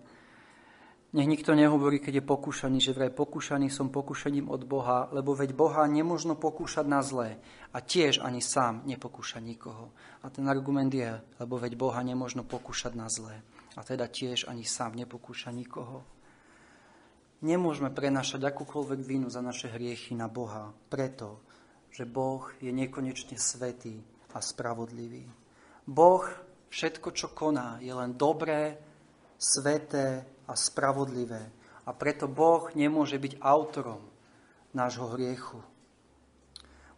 nech 1.09 1.25
nikto 1.25 1.57
nehovorí, 1.57 1.97
keď 1.97 2.21
je 2.21 2.29
pokúšaný, 2.29 2.77
že 2.77 2.93
vraj 2.93 3.09
pokúšaný 3.09 3.73
som 3.73 3.89
pokúšaním 3.89 4.45
od 4.49 4.61
Boha, 4.69 5.09
lebo 5.09 5.33
veď 5.33 5.57
Boha 5.57 5.89
nemožno 5.89 6.37
pokúšať 6.37 6.85
na 6.85 7.01
zlé 7.01 7.41
a 7.73 7.81
tiež 7.81 8.21
ani 8.21 8.45
sám 8.45 8.85
nepokúša 8.85 9.41
nikoho. 9.41 9.89
A 10.21 10.29
ten 10.29 10.45
argument 10.45 10.93
je, 10.93 11.17
lebo 11.41 11.57
veď 11.57 11.73
Boha 11.73 12.01
nemožno 12.05 12.45
pokúšať 12.45 12.93
na 12.93 13.09
zlé 13.09 13.41
a 13.73 13.81
teda 13.81 14.05
tiež 14.05 14.45
ani 14.45 14.67
sám 14.67 14.93
nepokúša 14.99 15.49
nikoho. 15.49 16.05
Nemôžeme 17.39 17.89
prenašať 17.89 18.43
akúkoľvek 18.43 18.99
vinu 19.01 19.31
za 19.31 19.39
naše 19.39 19.71
hriechy 19.71 20.11
na 20.11 20.27
Boha, 20.27 20.75
preto, 20.91 21.39
že 21.89 22.03
Boh 22.03 22.43
je 22.59 22.69
nekonečne 22.69 23.39
svetý 23.39 24.03
a 24.35 24.43
spravodlivý. 24.43 25.25
Boh 25.87 26.21
všetko, 26.69 27.15
čo 27.15 27.31
koná, 27.31 27.79
je 27.79 27.89
len 27.95 28.13
dobré, 28.13 28.77
sveté 29.39 30.27
a 30.49 30.53
spravodlivé. 30.57 31.53
A 31.85 31.93
preto 31.93 32.25
Boh 32.25 32.73
nemôže 32.73 33.21
byť 33.21 33.37
autorom 33.37 34.01
nášho 34.73 35.13
hriechu. 35.13 35.61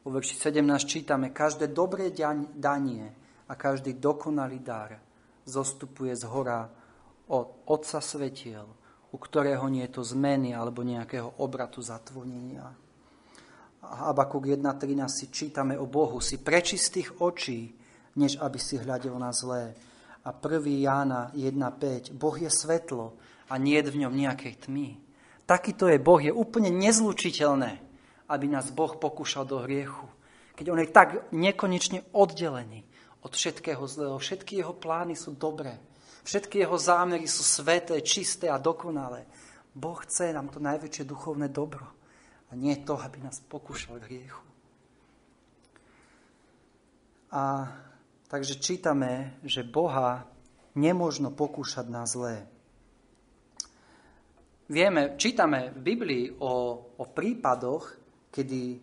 Vo 0.02 0.10
verši 0.10 0.50
17 0.50 0.64
čítame, 0.88 1.30
každé 1.30 1.70
dobré 1.70 2.10
danie 2.56 3.14
a 3.46 3.54
každý 3.54 4.00
dokonalý 4.00 4.64
dar 4.64 4.98
zostupuje 5.46 6.16
z 6.16 6.26
hora 6.26 6.66
od 7.30 7.68
Otca 7.70 8.02
Svetiel, 8.02 8.66
u 9.12 9.18
ktorého 9.20 9.68
nie 9.70 9.86
je 9.88 10.02
to 10.02 10.04
zmeny 10.04 10.56
alebo 10.56 10.82
nejakého 10.82 11.38
obratu 11.44 11.84
zatvonenia. 11.84 12.66
Habakuk 13.82 14.50
1.13 14.50 15.06
si 15.10 15.26
čítame 15.30 15.78
o 15.78 15.86
Bohu, 15.86 16.22
si 16.22 16.42
prečistých 16.42 17.22
očí, 17.22 17.74
než 18.18 18.38
aby 18.42 18.58
si 18.58 18.78
hľadel 18.78 19.16
na 19.18 19.32
zlé 19.34 19.74
a 20.22 20.30
1. 20.34 20.86
Jána 20.86 21.34
1.5. 21.34 22.14
Boh 22.14 22.38
je 22.38 22.50
svetlo 22.50 23.18
a 23.52 23.60
nie 23.60 23.76
je 23.84 23.92
v 23.92 24.08
ňom 24.08 24.16
nejakej 24.16 24.64
tmy. 24.64 24.96
Takýto 25.44 25.92
je 25.92 26.00
Boh, 26.00 26.24
je 26.24 26.32
úplne 26.32 26.72
nezlučiteľné, 26.72 27.84
aby 28.32 28.46
nás 28.48 28.72
Boh 28.72 28.96
pokúšal 28.96 29.44
do 29.44 29.60
hriechu. 29.60 30.08
Keď 30.56 30.66
on 30.72 30.80
je 30.80 30.88
tak 30.88 31.28
nekonečne 31.36 32.08
oddelený 32.16 32.88
od 33.28 33.36
všetkého 33.36 33.84
zlého, 33.84 34.16
všetky 34.16 34.64
jeho 34.64 34.72
plány 34.72 35.20
sú 35.20 35.36
dobré, 35.36 35.76
všetky 36.24 36.64
jeho 36.64 36.80
zámery 36.80 37.28
sú 37.28 37.44
sveté, 37.44 38.00
čisté 38.00 38.48
a 38.48 38.56
dokonalé. 38.56 39.28
Boh 39.76 40.00
chce 40.00 40.32
nám 40.32 40.48
to 40.48 40.64
najväčšie 40.64 41.04
duchovné 41.04 41.52
dobro 41.52 41.84
a 42.48 42.56
nie 42.56 42.80
to, 42.88 42.96
aby 42.96 43.20
nás 43.20 43.44
pokúšal 43.44 44.00
k 44.00 44.08
hriechu. 44.08 44.46
A 47.32 47.68
Takže 48.32 48.64
čítame, 48.64 49.36
že 49.44 49.60
Boha 49.60 50.24
nemôžno 50.72 51.36
pokúšať 51.36 51.92
na 51.92 52.08
zlé. 52.08 52.48
Vieme, 54.72 55.20
čítame 55.20 55.76
v 55.76 55.80
Biblii 55.84 56.26
o, 56.40 56.54
o 56.96 57.06
prípadoch, 57.12 57.92
kedy, 58.32 58.80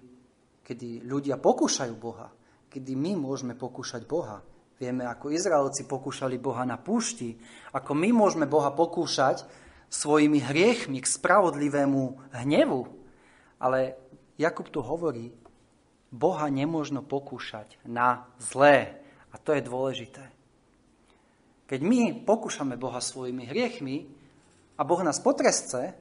kedy 0.60 1.08
ľudia 1.08 1.40
pokúšajú 1.40 1.94
Boha, 1.96 2.28
kedy 2.68 2.92
my 2.92 3.16
môžeme 3.16 3.56
pokúšať 3.56 4.04
Boha. 4.04 4.44
Vieme, 4.76 5.08
ako 5.08 5.32
Izraelci 5.32 5.88
pokúšali 5.88 6.36
Boha 6.36 6.68
na 6.68 6.76
púšti, 6.76 7.40
ako 7.72 7.96
my 7.96 8.12
môžeme 8.12 8.44
Boha 8.44 8.68
pokúšať 8.76 9.48
svojimi 9.88 10.44
hriechmi 10.44 11.00
k 11.00 11.08
spravodlivému 11.08 12.36
hnevu. 12.36 12.84
Ale 13.56 13.96
Jakub 14.36 14.68
tu 14.68 14.84
hovorí, 14.84 15.32
Boha 16.12 16.52
nemôžno 16.52 17.00
pokúšať 17.00 17.80
na 17.88 18.28
zlé. 18.36 19.00
A 19.32 19.40
to 19.40 19.56
je 19.56 19.64
dôležité. 19.64 20.24
Keď 21.64 21.80
my 21.80 22.28
pokúšame 22.28 22.76
Boha 22.76 23.00
svojimi 23.00 23.48
hriechmi 23.48 24.17
a 24.78 24.82
Boh 24.86 25.02
nás 25.02 25.18
potresce, 25.18 25.94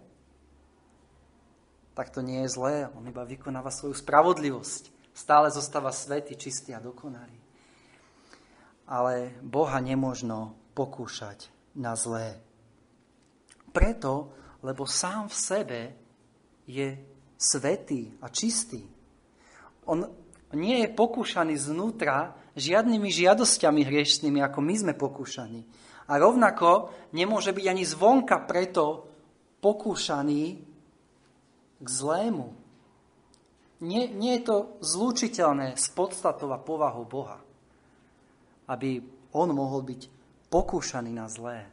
tak 1.97 2.13
to 2.13 2.21
nie 2.21 2.45
je 2.45 2.53
zlé. 2.53 2.85
On 2.93 3.01
iba 3.09 3.25
vykonáva 3.25 3.73
svoju 3.73 3.97
spravodlivosť. 3.97 4.93
Stále 5.17 5.49
zostáva 5.49 5.89
svetý, 5.89 6.37
čistý 6.37 6.77
a 6.77 6.79
dokonalý. 6.79 7.41
Ale 8.85 9.33
Boha 9.41 9.81
nemožno 9.81 10.53
pokúšať 10.77 11.49
na 11.73 11.97
zlé. 11.97 12.37
Preto, 13.73 14.29
lebo 14.61 14.85
sám 14.85 15.25
v 15.25 15.35
sebe 15.35 15.81
je 16.69 17.01
svetý 17.33 18.13
a 18.21 18.29
čistý. 18.29 18.85
On 19.89 20.05
nie 20.53 20.85
je 20.85 20.93
pokúšaný 20.93 21.57
znútra 21.57 22.37
žiadnymi 22.53 23.09
žiadosťami 23.09 23.81
hriešnými, 23.81 24.39
ako 24.45 24.59
my 24.61 24.75
sme 24.77 24.93
pokúšaní. 24.93 25.65
A 26.07 26.13
rovnako 26.15 26.91
nemôže 27.11 27.51
byť 27.51 27.65
ani 27.67 27.83
zvonka 27.83 28.39
preto 28.47 29.07
pokúšaný 29.59 30.43
k 31.77 31.87
zlému. 31.87 32.47
Nie, 33.83 34.09
nie 34.09 34.41
je 34.41 34.43
to 34.47 34.57
zlučiteľné 34.81 35.77
s 35.77 35.93
podstatou 35.93 36.49
a 36.49 36.57
povahou 36.57 37.05
Boha, 37.05 37.37
aby 38.71 39.03
on 39.37 39.53
mohol 39.53 39.85
byť 39.85 40.01
pokúšaný 40.49 41.11
na 41.13 41.29
zlé. 41.29 41.69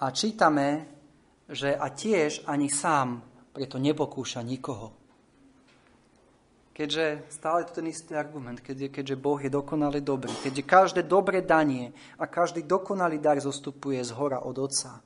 A 0.00 0.06
čítame, 0.14 0.88
že 1.50 1.76
a 1.76 1.92
tiež 1.92 2.48
ani 2.48 2.72
sám 2.72 3.20
preto 3.52 3.76
nepokúša 3.76 4.40
nikoho. 4.40 5.03
Keďže 6.74 7.30
stále 7.30 7.62
je 7.62 7.66
to 7.70 7.78
ten 7.78 7.86
istý 7.86 8.18
argument, 8.18 8.58
keďže, 8.58 8.90
keďže 8.90 9.16
Boh 9.22 9.38
je 9.38 9.46
dokonale 9.46 10.02
dobrý, 10.02 10.34
keďže 10.42 10.66
každé 10.66 11.00
dobré 11.06 11.38
danie 11.38 11.94
a 12.18 12.26
každý 12.26 12.66
dokonalý 12.66 13.22
dar 13.22 13.38
zostupuje 13.38 14.02
z 14.02 14.10
hora 14.10 14.42
od 14.42 14.58
Otca, 14.58 14.98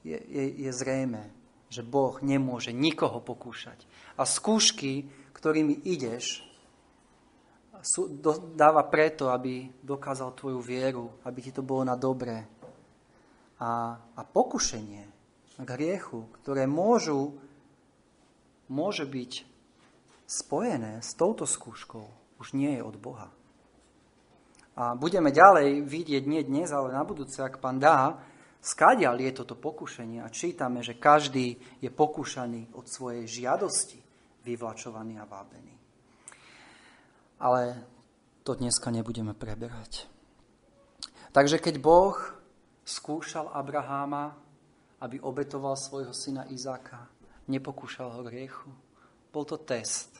je, 0.00 0.16
je, 0.16 0.44
je 0.64 0.70
zrejme, 0.72 1.28
že 1.68 1.84
Boh 1.84 2.16
nemôže 2.24 2.72
nikoho 2.72 3.20
pokúšať. 3.20 3.84
A 4.16 4.24
skúšky, 4.24 5.12
ktorými 5.36 5.84
ideš, 5.84 6.40
sú, 7.84 8.08
do, 8.08 8.56
dáva 8.56 8.80
preto, 8.88 9.28
aby 9.28 9.68
dokázal 9.84 10.32
tvoju 10.32 10.58
vieru, 10.64 11.12
aby 11.28 11.38
ti 11.44 11.52
to 11.52 11.60
bolo 11.60 11.84
na 11.84 12.00
dobré. 12.00 12.48
A, 13.60 14.00
a 14.00 14.20
pokušenie 14.24 15.04
k 15.60 15.68
hriechu, 15.68 16.32
ktoré 16.40 16.64
môžu, 16.64 17.36
môže 18.72 19.04
byť 19.04 19.55
spojené 20.26 21.00
s 21.00 21.14
touto 21.14 21.46
skúškou, 21.46 22.06
už 22.42 22.52
nie 22.52 22.76
je 22.76 22.82
od 22.82 22.98
Boha. 22.98 23.30
A 24.76 24.92
budeme 24.92 25.32
ďalej 25.32 25.88
vidieť 25.88 26.28
nie 26.28 26.44
dnes, 26.44 26.68
ale 26.68 26.92
na 26.92 27.00
budúce, 27.00 27.40
ak 27.40 27.64
pán 27.64 27.80
dá, 27.80 28.20
skadial 28.60 29.16
je 29.16 29.32
toto 29.32 29.56
pokušenie 29.56 30.20
a 30.20 30.28
čítame, 30.28 30.84
že 30.84 31.00
každý 31.00 31.56
je 31.80 31.88
pokúšaný 31.88 32.76
od 32.76 32.84
svojej 32.84 33.24
žiadosti 33.24 33.96
vyvlačovaný 34.44 35.16
a 35.16 35.24
vábený. 35.24 35.74
Ale 37.40 37.80
to 38.44 38.52
dneska 38.52 38.92
nebudeme 38.92 39.32
preberať. 39.32 40.06
Takže 41.32 41.56
keď 41.56 41.80
Boh 41.80 42.16
skúšal 42.84 43.48
Abraháma, 43.52 44.36
aby 45.00 45.20
obetoval 45.20 45.76
svojho 45.76 46.12
syna 46.16 46.48
Izáka, 46.48 47.08
nepokúšal 47.48 48.08
ho 48.12 48.22
hriechu. 48.28 48.72
Bol 49.32 49.44
to 49.44 49.60
test, 49.60 50.15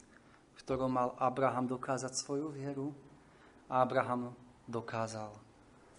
ktorom 0.66 0.90
mal 0.90 1.14
Abraham 1.22 1.70
dokázať 1.70 2.10
svoju 2.10 2.50
vieru 2.50 2.90
a 3.70 3.86
Abraham 3.86 4.34
dokázal 4.66 5.30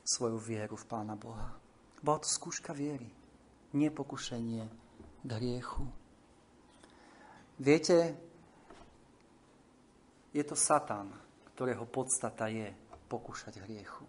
svoju 0.04 0.36
vieru 0.36 0.76
v 0.76 0.86
Pána 0.92 1.16
Boha. 1.16 1.56
Bola 2.04 2.20
to 2.20 2.28
skúška 2.28 2.76
viery, 2.76 3.08
nie 3.80 3.88
pokušenie 3.88 4.68
k 5.24 5.30
hriechu. 5.40 5.88
Viete, 7.64 8.20
je 10.36 10.44
to 10.44 10.60
Satan, 10.60 11.16
ktorého 11.56 11.88
podstata 11.88 12.52
je 12.52 12.68
pokúšať 13.08 13.64
hriechu. 13.64 14.04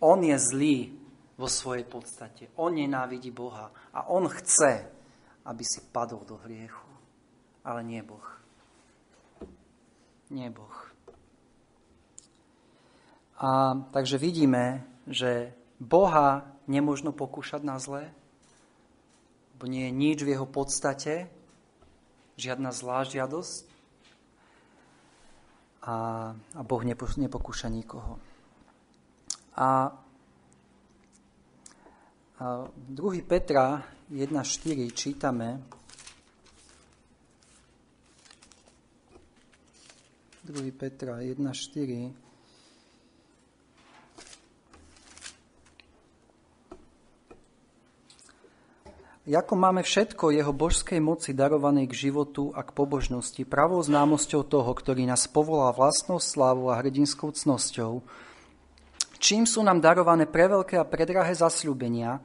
On 0.00 0.16
je 0.16 0.34
zlý 0.40 0.96
vo 1.36 1.44
svojej 1.44 1.84
podstate. 1.84 2.48
On 2.56 2.72
nenávidí 2.72 3.28
Boha 3.28 3.68
a 3.92 4.08
on 4.08 4.32
chce, 4.32 4.88
aby 5.44 5.60
si 5.60 5.84
padol 5.92 6.24
do 6.24 6.40
hriechu. 6.40 6.88
Ale 7.68 7.84
nie 7.84 8.00
Boh. 8.00 8.37
Nie 10.28 10.52
Boh. 10.52 10.92
A 13.38 13.78
takže 13.94 14.18
vidíme, 14.18 14.84
že 15.06 15.54
Boha 15.80 16.44
nemôžno 16.66 17.14
pokúšať 17.14 17.64
na 17.64 17.80
zlé, 17.80 18.12
bo 19.56 19.64
nie 19.70 19.88
je 19.88 19.92
nič 19.94 20.18
v 20.26 20.36
jeho 20.36 20.44
podstate, 20.44 21.30
žiadna 22.36 22.70
zlá 22.74 23.06
žiadosť 23.06 23.64
a, 25.82 25.96
a 26.34 26.60
Boh 26.62 26.82
nepokúša 27.16 27.72
nikoho. 27.72 28.20
A, 29.56 29.90
a 32.38 32.44
2. 32.68 33.24
Petra 33.24 33.82
1.4 34.12 34.92
čítame, 34.92 35.62
2. 40.48 40.72
Petra 40.72 41.20
1.4 41.20 42.08
Ako 49.28 49.54
máme 49.60 49.84
všetko 49.84 50.32
jeho 50.32 50.56
božskej 50.56 51.04
moci 51.04 51.36
darovanej 51.36 51.92
k 51.92 52.08
životu 52.08 52.48
a 52.56 52.64
k 52.64 52.72
pobožnosti, 52.72 53.44
pravou 53.44 53.76
známosťou 53.84 54.40
toho, 54.40 54.72
ktorý 54.72 55.04
nás 55.04 55.28
povolá 55.28 55.68
vlastnou 55.76 56.16
slávou 56.16 56.72
a 56.72 56.80
hrdinskou 56.80 57.28
cnosťou, 57.36 58.00
čím 59.20 59.44
sú 59.44 59.60
nám 59.60 59.84
darované 59.84 60.24
preveľké 60.24 60.80
a 60.80 60.88
predrahé 60.88 61.36
zasľúbenia, 61.36 62.24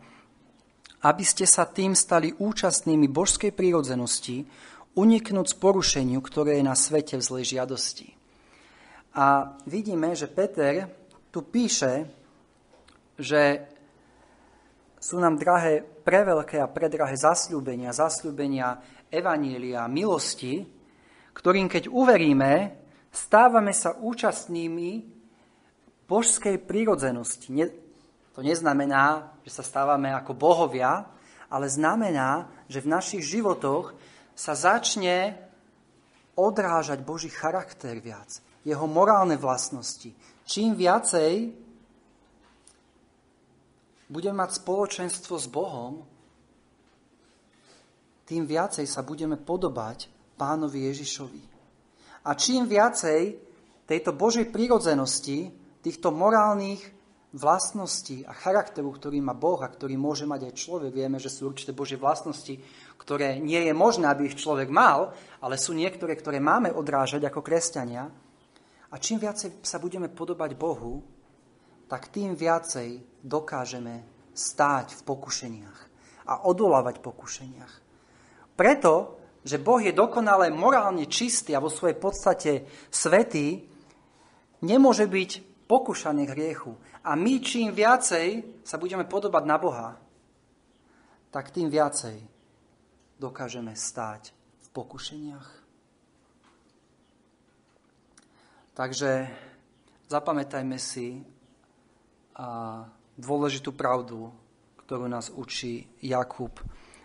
aby 1.04 1.24
ste 1.28 1.44
sa 1.44 1.68
tým 1.68 1.92
stali 1.92 2.32
účastnými 2.40 3.12
božskej 3.12 3.52
prírodzenosti, 3.52 4.48
uniknúť 4.94 5.48
z 5.54 5.56
porušeniu, 5.58 6.20
ktoré 6.22 6.62
je 6.62 6.70
na 6.70 6.78
svete 6.78 7.18
v 7.18 7.26
zlej 7.26 7.58
žiadosti. 7.58 8.14
A 9.14 9.58
vidíme, 9.70 10.18
že 10.18 10.30
Peter 10.30 10.90
tu 11.30 11.46
píše, 11.46 12.10
že 13.18 13.70
sú 14.98 15.20
nám 15.22 15.38
drahé 15.38 15.82
preveľké 15.82 16.62
a 16.62 16.70
predrahé 16.70 17.14
zasľúbenia, 17.18 17.94
zasľúbenia 17.94 18.82
evanília, 19.14 19.86
milosti, 19.86 20.66
ktorým 21.34 21.70
keď 21.70 21.90
uveríme, 21.90 22.78
stávame 23.14 23.74
sa 23.74 23.98
účastnými 23.98 25.06
božskej 26.10 26.58
prírodzenosti. 26.62 27.50
To 28.34 28.42
neznamená, 28.42 29.38
že 29.46 29.52
sa 29.54 29.64
stávame 29.66 30.10
ako 30.14 30.34
bohovia, 30.34 31.06
ale 31.54 31.70
znamená, 31.70 32.50
že 32.66 32.82
v 32.82 32.90
našich 32.90 33.22
životoch 33.22 33.94
sa 34.34 34.54
začne 34.58 35.38
odrážať 36.34 37.06
Boží 37.06 37.30
charakter 37.30 37.98
viac, 38.02 38.42
jeho 38.66 38.86
morálne 38.90 39.38
vlastnosti. 39.38 40.14
Čím 40.44 40.74
viacej 40.74 41.54
budeme 44.10 44.38
mať 44.46 44.52
spoločenstvo 44.62 45.36
s 45.38 45.48
Bohom, 45.50 46.06
tým 48.24 48.46
viacej 48.48 48.86
sa 48.88 49.02
budeme 49.06 49.36
podobať 49.38 50.10
pánovi 50.38 50.90
Ježišovi. 50.90 51.44
A 52.24 52.32
čím 52.40 52.66
viacej 52.66 53.36
tejto 53.84 54.16
Božej 54.16 54.48
prírodzenosti, 54.48 55.52
týchto 55.84 56.16
morálnych 56.16 56.80
vlastností 57.34 58.22
a 58.30 58.32
charakteru, 58.32 58.94
ktorý 58.94 59.18
má 59.18 59.34
Boh 59.34 59.58
a 59.66 59.68
ktorý 59.68 59.98
môže 59.98 60.30
mať 60.30 60.54
aj 60.54 60.54
človek, 60.54 60.92
vieme, 60.94 61.18
že 61.18 61.34
sú 61.34 61.50
určité 61.50 61.74
Božie 61.74 61.98
vlastnosti, 61.98 62.62
ktoré 63.02 63.42
nie 63.42 63.58
je 63.66 63.74
možné, 63.74 64.06
aby 64.06 64.30
ich 64.30 64.38
človek 64.38 64.70
mal, 64.70 65.18
ale 65.42 65.58
sú 65.58 65.74
niektoré, 65.74 66.14
ktoré 66.14 66.38
máme 66.38 66.70
odrážať 66.70 67.26
ako 67.26 67.42
kresťania. 67.42 68.06
A 68.94 68.96
čím 69.02 69.18
viacej 69.18 69.66
sa 69.66 69.82
budeme 69.82 70.14
podobať 70.14 70.54
Bohu, 70.54 71.02
tak 71.90 72.14
tým 72.14 72.38
viacej 72.38 73.02
dokážeme 73.26 74.06
stáť 74.34 74.98
v 74.98 75.02
pokušeniach 75.02 75.80
a 76.30 76.34
odolávať 76.46 77.02
pokušeniach. 77.02 77.74
Preto, 78.54 79.18
že 79.42 79.60
Boh 79.60 79.82
je 79.82 79.92
dokonale 79.92 80.54
morálne 80.54 81.10
čistý 81.10 81.58
a 81.58 81.64
vo 81.64 81.74
svojej 81.74 81.98
podstate 81.98 82.52
svetý, 82.94 83.66
nemôže 84.64 85.10
byť 85.10 85.32
pokúšaný 85.68 86.30
hriechu. 86.32 86.78
A 87.04 87.20
my 87.20 87.44
čím 87.44 87.76
viacej 87.76 88.64
sa 88.64 88.80
budeme 88.80 89.04
podobať 89.04 89.44
na 89.44 89.58
Boha, 89.60 90.00
tak 91.34 91.52
tým 91.52 91.68
viacej 91.68 92.16
dokážeme 93.20 93.76
stáť 93.76 94.32
v 94.64 94.68
pokušeniach. 94.72 95.50
Takže 98.74 99.28
zapamätajme 100.08 100.80
si 100.80 101.22
dôležitú 103.20 103.76
pravdu, 103.76 104.34
ktorú 104.82 105.06
nás 105.06 105.30
učí 105.30 105.86
Jakub. 106.02 106.56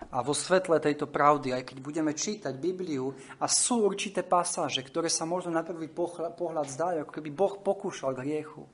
A 0.09 0.25
vo 0.25 0.33
svetle 0.33 0.81
tejto 0.81 1.11
pravdy, 1.11 1.53
aj 1.53 1.69
keď 1.69 1.77
budeme 1.85 2.17
čítať 2.17 2.55
Bibliu 2.57 3.13
a 3.37 3.45
sú 3.51 3.85
určité 3.85 4.25
pasáže, 4.25 4.81
ktoré 4.81 5.13
sa 5.13 5.29
možno 5.29 5.53
na 5.53 5.61
prvý 5.61 5.91
pohľad 5.93 6.67
zdajú, 6.71 6.99
ako 7.05 7.13
keby 7.13 7.29
Boh 7.35 7.61
pokúšal 7.61 8.17
k 8.17 8.25
hriechu, 8.25 8.65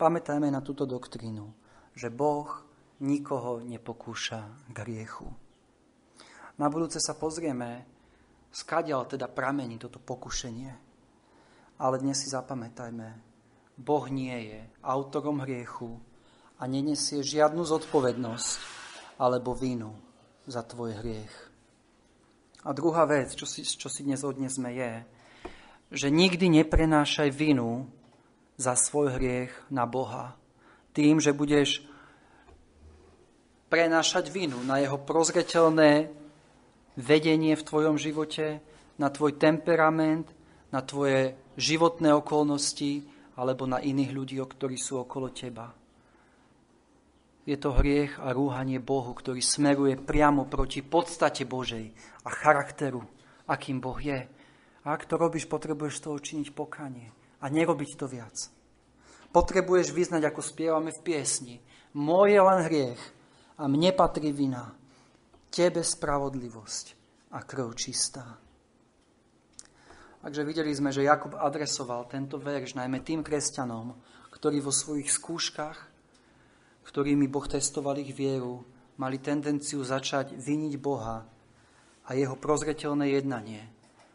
pamätajme 0.00 0.48
na 0.48 0.64
túto 0.64 0.88
doktrínu, 0.88 1.52
že 1.92 2.08
Boh 2.08 2.48
nikoho 3.04 3.60
nepokúša 3.60 4.72
k 4.72 4.76
hriechu. 4.80 5.28
Na 6.56 6.72
budúce 6.72 6.96
sa 7.04 7.12
pozrieme, 7.12 7.84
skadiaľ 8.48 9.04
teda 9.04 9.28
pramení 9.28 9.76
toto 9.76 10.00
pokušenie. 10.00 10.72
Ale 11.80 11.96
dnes 12.00 12.24
si 12.24 12.32
zapamätajme, 12.32 13.08
Boh 13.76 14.04
nie 14.08 14.36
je 14.52 14.60
autorom 14.84 15.44
hriechu 15.44 16.00
a 16.60 16.68
nenesie 16.68 17.24
žiadnu 17.24 17.64
zodpovednosť 17.64 18.50
alebo 19.20 19.56
vinu 19.56 19.96
za 20.44 20.60
tvoj 20.64 21.00
hriech. 21.00 21.34
A 22.68 22.76
druhá 22.76 23.08
vec, 23.08 23.32
čo 23.32 23.48
si, 23.48 23.64
čo 23.64 23.88
si 23.88 24.04
dnes 24.04 24.20
odnesme, 24.20 24.68
je, 24.76 24.92
že 25.88 26.12
nikdy 26.12 26.60
neprenášaj 26.60 27.32
vinu 27.32 27.88
za 28.60 28.76
svoj 28.76 29.16
hriech 29.16 29.52
na 29.72 29.88
Boha. 29.88 30.36
Tým, 30.92 31.16
že 31.16 31.32
budeš 31.32 31.80
prenášať 33.72 34.28
vinu 34.28 34.60
na 34.68 34.84
jeho 34.84 35.00
prozreteľné 35.00 36.12
vedenie 37.00 37.56
v 37.56 37.64
tvojom 37.64 37.96
živote, 37.96 38.60
na 39.00 39.08
tvoj 39.08 39.40
temperament, 39.40 40.28
na 40.68 40.84
tvoje 40.84 41.32
životné 41.56 42.12
okolnosti, 42.12 43.08
alebo 43.40 43.64
na 43.64 43.80
iných 43.80 44.12
ľudí, 44.12 44.36
ktorí 44.36 44.76
sú 44.76 45.00
okolo 45.00 45.32
teba. 45.32 45.72
Je 47.48 47.56
to 47.56 47.72
hriech 47.72 48.20
a 48.20 48.36
rúhanie 48.36 48.76
Bohu, 48.76 49.16
ktorý 49.16 49.40
smeruje 49.40 49.96
priamo 49.96 50.44
proti 50.44 50.84
podstate 50.84 51.48
Božej 51.48 51.88
a 52.20 52.28
charakteru, 52.28 53.00
akým 53.48 53.80
Boh 53.80 53.96
je. 53.96 54.28
A 54.84 54.86
ak 54.92 55.08
to 55.08 55.16
robíš, 55.16 55.48
potrebuješ 55.48 55.94
z 55.96 56.04
toho 56.04 56.18
činiť 56.20 56.48
pokanie 56.52 57.19
a 57.40 57.48
nerobiť 57.48 57.90
to 57.96 58.06
viac. 58.06 58.36
Potrebuješ 59.30 59.94
vyznať, 59.94 60.22
ako 60.28 60.40
spievame 60.44 60.90
v 60.92 61.04
piesni. 61.04 61.56
Moje 61.96 62.38
len 62.38 62.60
hriech 62.66 63.02
a 63.58 63.66
mne 63.66 63.90
patrí 63.96 64.30
vina. 64.30 64.74
Tebe 65.50 65.82
spravodlivosť 65.82 66.86
a 67.34 67.42
krv 67.42 67.74
čistá. 67.74 68.38
Takže 70.20 70.44
videli 70.44 70.70
sme, 70.76 70.92
že 70.92 71.08
Jakub 71.08 71.32
adresoval 71.32 72.04
tento 72.04 72.36
verš 72.36 72.76
najmä 72.76 73.00
tým 73.00 73.24
kresťanom, 73.24 73.96
ktorí 74.28 74.60
vo 74.60 74.68
svojich 74.68 75.08
skúškach, 75.08 75.78
ktorými 76.84 77.24
Boh 77.24 77.46
testoval 77.48 77.96
ich 78.04 78.12
vieru, 78.12 78.60
mali 79.00 79.16
tendenciu 79.16 79.80
začať 79.80 80.36
viniť 80.36 80.76
Boha 80.76 81.24
a 82.04 82.10
jeho 82.12 82.36
prozreteľné 82.36 83.16
jednanie, 83.16 83.64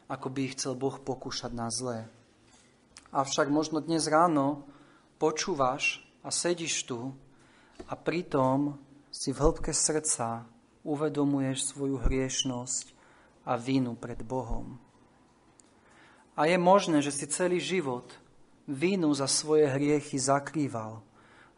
ako 0.06 0.30
by 0.30 0.40
ich 0.46 0.54
chcel 0.60 0.78
Boh 0.78 0.94
pokúšať 0.94 1.52
na 1.58 1.74
zlé. 1.74 2.06
Avšak 3.16 3.48
možno 3.48 3.80
dnes 3.80 4.12
ráno 4.12 4.68
počúvaš 5.24 6.04
a 6.20 6.36
sedíš 6.36 6.84
tu 6.84 7.16
a 7.88 7.96
pritom 7.96 8.76
si 9.08 9.32
v 9.32 9.40
hĺbke 9.40 9.72
srdca 9.72 10.44
uvedomuješ 10.84 11.64
svoju 11.64 11.96
hriešnosť 11.96 12.92
a 13.48 13.56
vinu 13.56 13.96
pred 13.96 14.20
Bohom. 14.20 14.76
A 16.36 16.52
je 16.52 16.60
možné, 16.60 17.00
že 17.00 17.16
si 17.16 17.32
celý 17.32 17.64
život 17.64 18.04
vínu 18.68 19.16
za 19.16 19.32
svoje 19.32 19.64
hriechy 19.72 20.20
zakrýval 20.20 21.00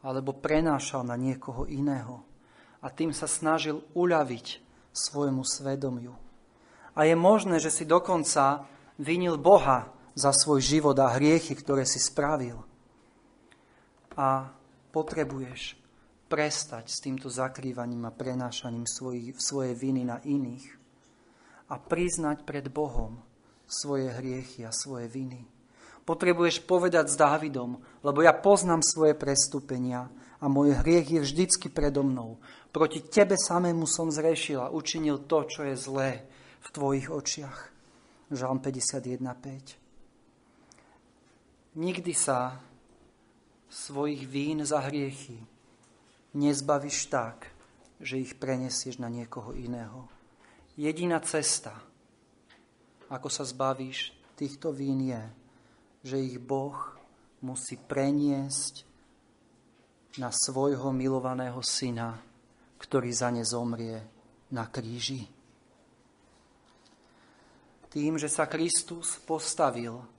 alebo 0.05 0.37
prenášal 0.37 1.01
na 1.01 1.17
niekoho 1.17 1.65
iného 1.65 2.21
a 2.85 2.93
tým 2.93 3.09
sa 3.09 3.25
snažil 3.25 3.81
uľaviť 3.97 4.61
svojmu 4.93 5.41
svedomiu. 5.41 6.13
A 6.93 7.09
je 7.09 7.17
možné, 7.17 7.57
že 7.57 7.73
si 7.73 7.81
dokonca 7.81 8.69
vinil 9.01 9.41
Boha 9.41 9.96
za 10.17 10.33
svoj 10.33 10.65
život 10.65 10.97
a 10.97 11.13
hriechy, 11.13 11.53
ktoré 11.53 11.85
si 11.85 12.01
spravil. 12.01 12.57
A 14.17 14.49
potrebuješ 14.89 15.77
prestať 16.25 16.89
s 16.89 16.97
týmto 16.97 17.29
zakrývaním 17.29 18.09
a 18.09 18.11
prenášaním 18.11 18.89
svojej, 18.89 19.77
viny 19.77 20.09
na 20.09 20.17
iných 20.25 20.65
a 21.69 21.77
priznať 21.77 22.41
pred 22.49 22.65
Bohom 22.65 23.21
svoje 23.69 24.09
hriechy 24.09 24.65
a 24.65 24.73
svoje 24.73 25.05
viny. 25.05 25.45
Potrebuješ 26.01 26.65
povedať 26.65 27.13
s 27.13 27.19
Dávidom, 27.19 27.77
lebo 28.01 28.25
ja 28.25 28.33
poznám 28.33 28.81
svoje 28.81 29.13
prestúpenia 29.13 30.09
a 30.41 30.49
môj 30.49 30.81
hriech 30.81 31.13
je 31.13 31.21
vždycky 31.21 31.67
predo 31.69 32.01
mnou. 32.01 32.41
Proti 32.73 33.05
tebe 33.05 33.37
samému 33.37 33.85
som 33.85 34.09
zrešil 34.09 34.63
a 34.63 34.73
učinil 34.73 35.29
to, 35.29 35.45
čo 35.45 35.61
je 35.67 35.75
zlé 35.77 36.25
v 36.63 36.67
tvojich 36.73 37.11
očiach. 37.11 37.59
Žalm 38.31 38.63
51.5 38.63 39.86
Nikdy 41.77 42.09
sa 42.17 42.57
svojich 43.69 44.25
vín 44.25 44.65
za 44.65 44.81
hriechy 44.81 45.37
nezbavíš 46.33 47.05
tak, 47.05 47.53
že 48.01 48.17
ich 48.17 48.33
prenesieš 48.33 48.97
na 48.97 49.13
niekoho 49.13 49.53
iného. 49.53 50.09
Jediná 50.73 51.21
cesta, 51.21 51.77
ako 53.13 53.29
sa 53.29 53.45
zbavíš 53.45 54.09
týchto 54.33 54.73
vín 54.73 55.05
je, 55.05 55.21
že 56.01 56.17
ich 56.17 56.41
Boh 56.41 56.77
musí 57.45 57.77
preniesť 57.77 58.81
na 60.17 60.33
svojho 60.33 60.89
milovaného 60.89 61.61
syna, 61.61 62.17
ktorý 62.81 63.13
za 63.13 63.29
ne 63.29 63.45
zomrie 63.45 64.01
na 64.49 64.65
kríži. 64.65 65.29
Tým, 67.93 68.17
že 68.17 68.29
sa 68.29 68.49
Kristus 68.49 69.21
postavil 69.21 70.16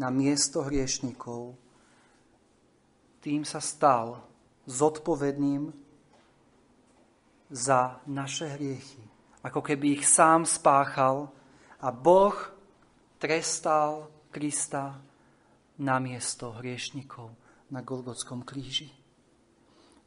na 0.00 0.08
miesto 0.08 0.64
hriešnikov, 0.64 1.60
tým 3.20 3.44
sa 3.44 3.60
stal 3.60 4.24
zodpovedným 4.64 5.68
za 7.52 8.00
naše 8.08 8.56
hriechy. 8.56 9.04
Ako 9.44 9.60
keby 9.60 10.00
ich 10.00 10.08
sám 10.08 10.48
spáchal 10.48 11.28
a 11.84 11.92
Boh 11.92 12.32
trestal 13.20 14.08
Krista 14.32 14.96
na 15.84 16.00
miesto 16.00 16.56
hriešnikov 16.56 17.28
na 17.68 17.84
Golgotskom 17.84 18.40
kríži. 18.40 18.88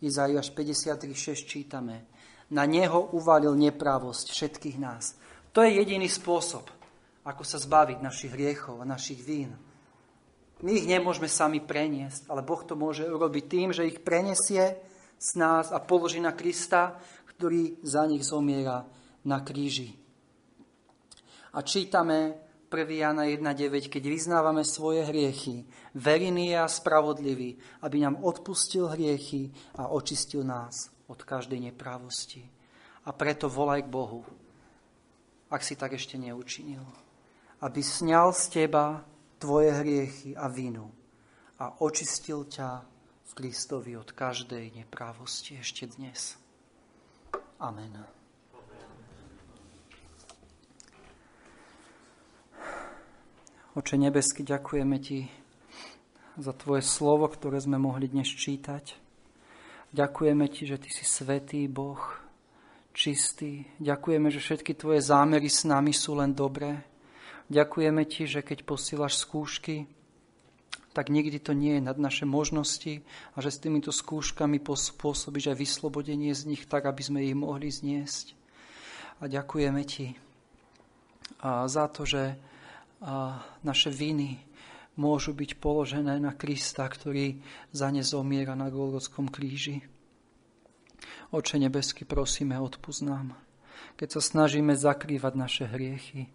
Izaiáš 0.02 0.50
53.6 0.58 1.46
čítame. 1.46 2.10
Na 2.50 2.66
neho 2.66 3.14
uvalil 3.14 3.56
neprávosť 3.56 4.34
všetkých 4.34 4.78
nás. 4.82 5.16
To 5.54 5.62
je 5.62 5.80
jediný 5.80 6.10
spôsob, 6.10 6.66
ako 7.24 7.44
sa 7.46 7.62
zbaviť 7.62 8.02
našich 8.02 8.34
hriechov 8.34 8.82
a 8.82 8.90
našich 8.90 9.22
vín. 9.22 9.54
My 10.64 10.80
ich 10.80 10.88
nemôžeme 10.88 11.28
sami 11.28 11.60
preniesť, 11.60 12.32
ale 12.32 12.40
Boh 12.40 12.64
to 12.64 12.80
môže 12.80 13.04
urobiť 13.04 13.44
tým, 13.52 13.70
že 13.76 13.84
ich 13.84 14.00
prenesie 14.00 14.80
z 15.20 15.30
nás 15.36 15.76
a 15.76 15.84
položí 15.84 16.24
na 16.24 16.32
Krista 16.32 17.04
ktorý 17.34 17.82
za 17.82 18.06
nich 18.06 18.22
zomiera 18.22 18.86
na 19.26 19.42
kríži. 19.42 19.98
A 21.54 21.62
čítame 21.66 22.40
1. 22.70 23.04
Jana 23.04 23.28
1.9, 23.30 23.90
keď 23.90 24.04
vyznávame 24.10 24.66
svoje 24.66 25.06
hriechy, 25.06 25.68
verný 25.94 26.58
a 26.58 26.66
spravodlivý, 26.66 27.60
aby 27.86 27.98
nám 28.02 28.22
odpustil 28.24 28.90
hriechy 28.90 29.54
a 29.78 29.92
očistil 29.94 30.42
nás 30.42 30.90
od 31.06 31.22
každej 31.22 31.60
nepravosti. 31.70 32.48
A 33.06 33.14
preto 33.14 33.52
volaj 33.52 33.86
k 33.86 33.94
Bohu, 33.94 34.26
ak 35.52 35.62
si 35.62 35.78
tak 35.78 35.94
ešte 35.94 36.18
neučinil, 36.18 36.82
aby 37.62 37.84
sňal 37.84 38.34
z 38.34 38.44
teba 38.64 39.06
tvoje 39.44 39.76
hriechy 39.76 40.40
a 40.40 40.48
vinu 40.48 40.88
a 41.60 41.84
očistil 41.84 42.48
ťa 42.48 42.80
v 43.28 43.32
Kristovi 43.36 43.92
od 44.00 44.16
každej 44.16 44.72
neprávosti 44.72 45.60
ešte 45.60 45.92
dnes. 46.00 46.40
Amen. 47.60 47.92
Oče 53.76 54.00
nebesky, 54.00 54.48
ďakujeme 54.48 54.96
Ti 55.04 55.28
za 56.40 56.56
Tvoje 56.56 56.88
slovo, 56.88 57.28
ktoré 57.28 57.60
sme 57.60 57.76
mohli 57.76 58.08
dnes 58.08 58.32
čítať. 58.32 58.96
Ďakujeme 59.92 60.48
Ti, 60.48 60.72
že 60.72 60.78
Ty 60.80 60.88
si 60.88 61.04
svetý 61.04 61.68
Boh, 61.68 62.00
čistý. 62.96 63.68
Ďakujeme, 63.84 64.32
že 64.32 64.40
všetky 64.40 64.72
Tvoje 64.80 65.04
zámery 65.04 65.52
s 65.52 65.68
nami 65.68 65.92
sú 65.92 66.16
len 66.16 66.32
dobré. 66.32 66.93
Ďakujeme 67.52 68.04
Ti, 68.08 68.24
že 68.30 68.40
keď 68.46 68.64
posílaš 68.64 69.20
skúšky, 69.20 69.90
tak 70.94 71.10
nikdy 71.10 71.42
to 71.42 71.58
nie 71.58 71.82
je 71.82 71.88
nad 71.90 71.98
naše 71.98 72.30
možnosti 72.30 73.02
a 73.34 73.42
že 73.42 73.50
s 73.50 73.58
týmito 73.58 73.90
skúškami 73.90 74.62
pôsobíš 74.62 75.50
aj 75.50 75.58
vyslobodenie 75.58 76.30
z 76.38 76.54
nich 76.54 76.70
tak, 76.70 76.86
aby 76.86 77.02
sme 77.02 77.26
ich 77.26 77.34
mohli 77.34 77.74
zniesť. 77.74 78.38
A 79.18 79.26
ďakujeme 79.26 79.82
Ti 79.90 80.14
za 81.44 81.86
to, 81.90 82.06
že 82.06 82.38
naše 83.66 83.90
viny 83.90 84.38
môžu 84.94 85.34
byť 85.34 85.58
položené 85.58 86.22
na 86.22 86.32
Krista, 86.38 86.86
ktorý 86.86 87.42
za 87.74 87.90
ne 87.90 88.06
zomiera 88.06 88.54
na 88.54 88.70
Golgotskom 88.70 89.34
kríži. 89.34 89.82
Oče 91.34 91.58
nebesky, 91.58 92.06
prosíme, 92.06 92.62
odpúsť 92.62 93.02
nám, 93.10 93.34
keď 93.98 94.08
sa 94.14 94.22
snažíme 94.22 94.78
zakrývať 94.78 95.34
naše 95.34 95.66
hriechy, 95.66 96.30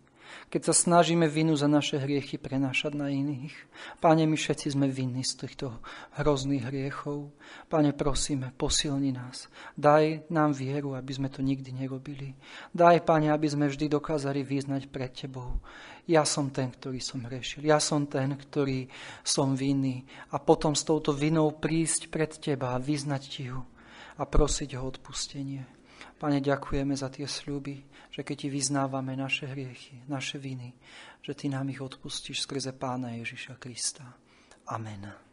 keď 0.49 0.71
sa 0.71 0.75
snažíme 0.75 1.29
vinu 1.29 1.55
za 1.55 1.69
naše 1.69 2.01
hriechy 2.01 2.41
prenášať 2.41 2.97
na 2.97 3.13
iných. 3.13 3.55
Pane, 4.01 4.25
my 4.25 4.37
všetci 4.37 4.73
sme 4.73 4.89
vinní 4.89 5.23
z 5.25 5.45
týchto 5.45 5.81
hrozných 6.17 6.69
hriechov. 6.69 7.33
Pane, 7.69 7.93
prosíme, 7.93 8.53
posilni 8.57 9.13
nás. 9.13 9.53
Daj 9.77 10.29
nám 10.33 10.57
vieru, 10.57 10.97
aby 10.97 11.13
sme 11.13 11.29
to 11.29 11.45
nikdy 11.45 11.73
nerobili. 11.75 12.33
Daj, 12.73 13.05
Pane, 13.05 13.29
aby 13.29 13.49
sme 13.49 13.69
vždy 13.69 13.93
dokázali 13.93 14.41
vyznať 14.45 14.89
pred 14.89 15.13
Tebou. 15.13 15.61
Ja 16.09 16.25
som 16.25 16.49
ten, 16.49 16.73
ktorý 16.73 17.05
som 17.05 17.29
hrešil. 17.29 17.69
Ja 17.69 17.77
som 17.77 18.09
ten, 18.09 18.33
ktorý 18.33 18.89
som 19.21 19.53
vinný. 19.53 20.09
A 20.33 20.41
potom 20.41 20.73
s 20.73 20.83
touto 20.83 21.13
vinou 21.13 21.53
prísť 21.53 22.09
pred 22.09 22.33
Teba 22.33 22.73
a 22.73 22.81
vyznať 22.81 23.23
Ti 23.29 23.43
ju 23.53 23.61
a 24.19 24.23
prosiť 24.27 24.75
ho 24.75 24.83
odpustenie. 24.83 25.63
Pane, 26.19 26.43
ďakujeme 26.43 26.99
za 26.99 27.07
tie 27.15 27.31
sľuby, 27.31 27.79
že 28.19 28.27
keď 28.27 28.37
Ti 28.43 28.49
vyznávame 28.51 29.15
naše 29.15 29.47
hriechy, 29.47 30.03
naše 30.11 30.43
viny, 30.43 30.75
že 31.23 31.39
Ty 31.39 31.55
nám 31.55 31.71
ich 31.71 31.79
odpustíš 31.79 32.43
skrze 32.43 32.75
Pána 32.75 33.15
Ježiša 33.15 33.63
Krista. 33.63 34.19
Amen. 34.67 35.28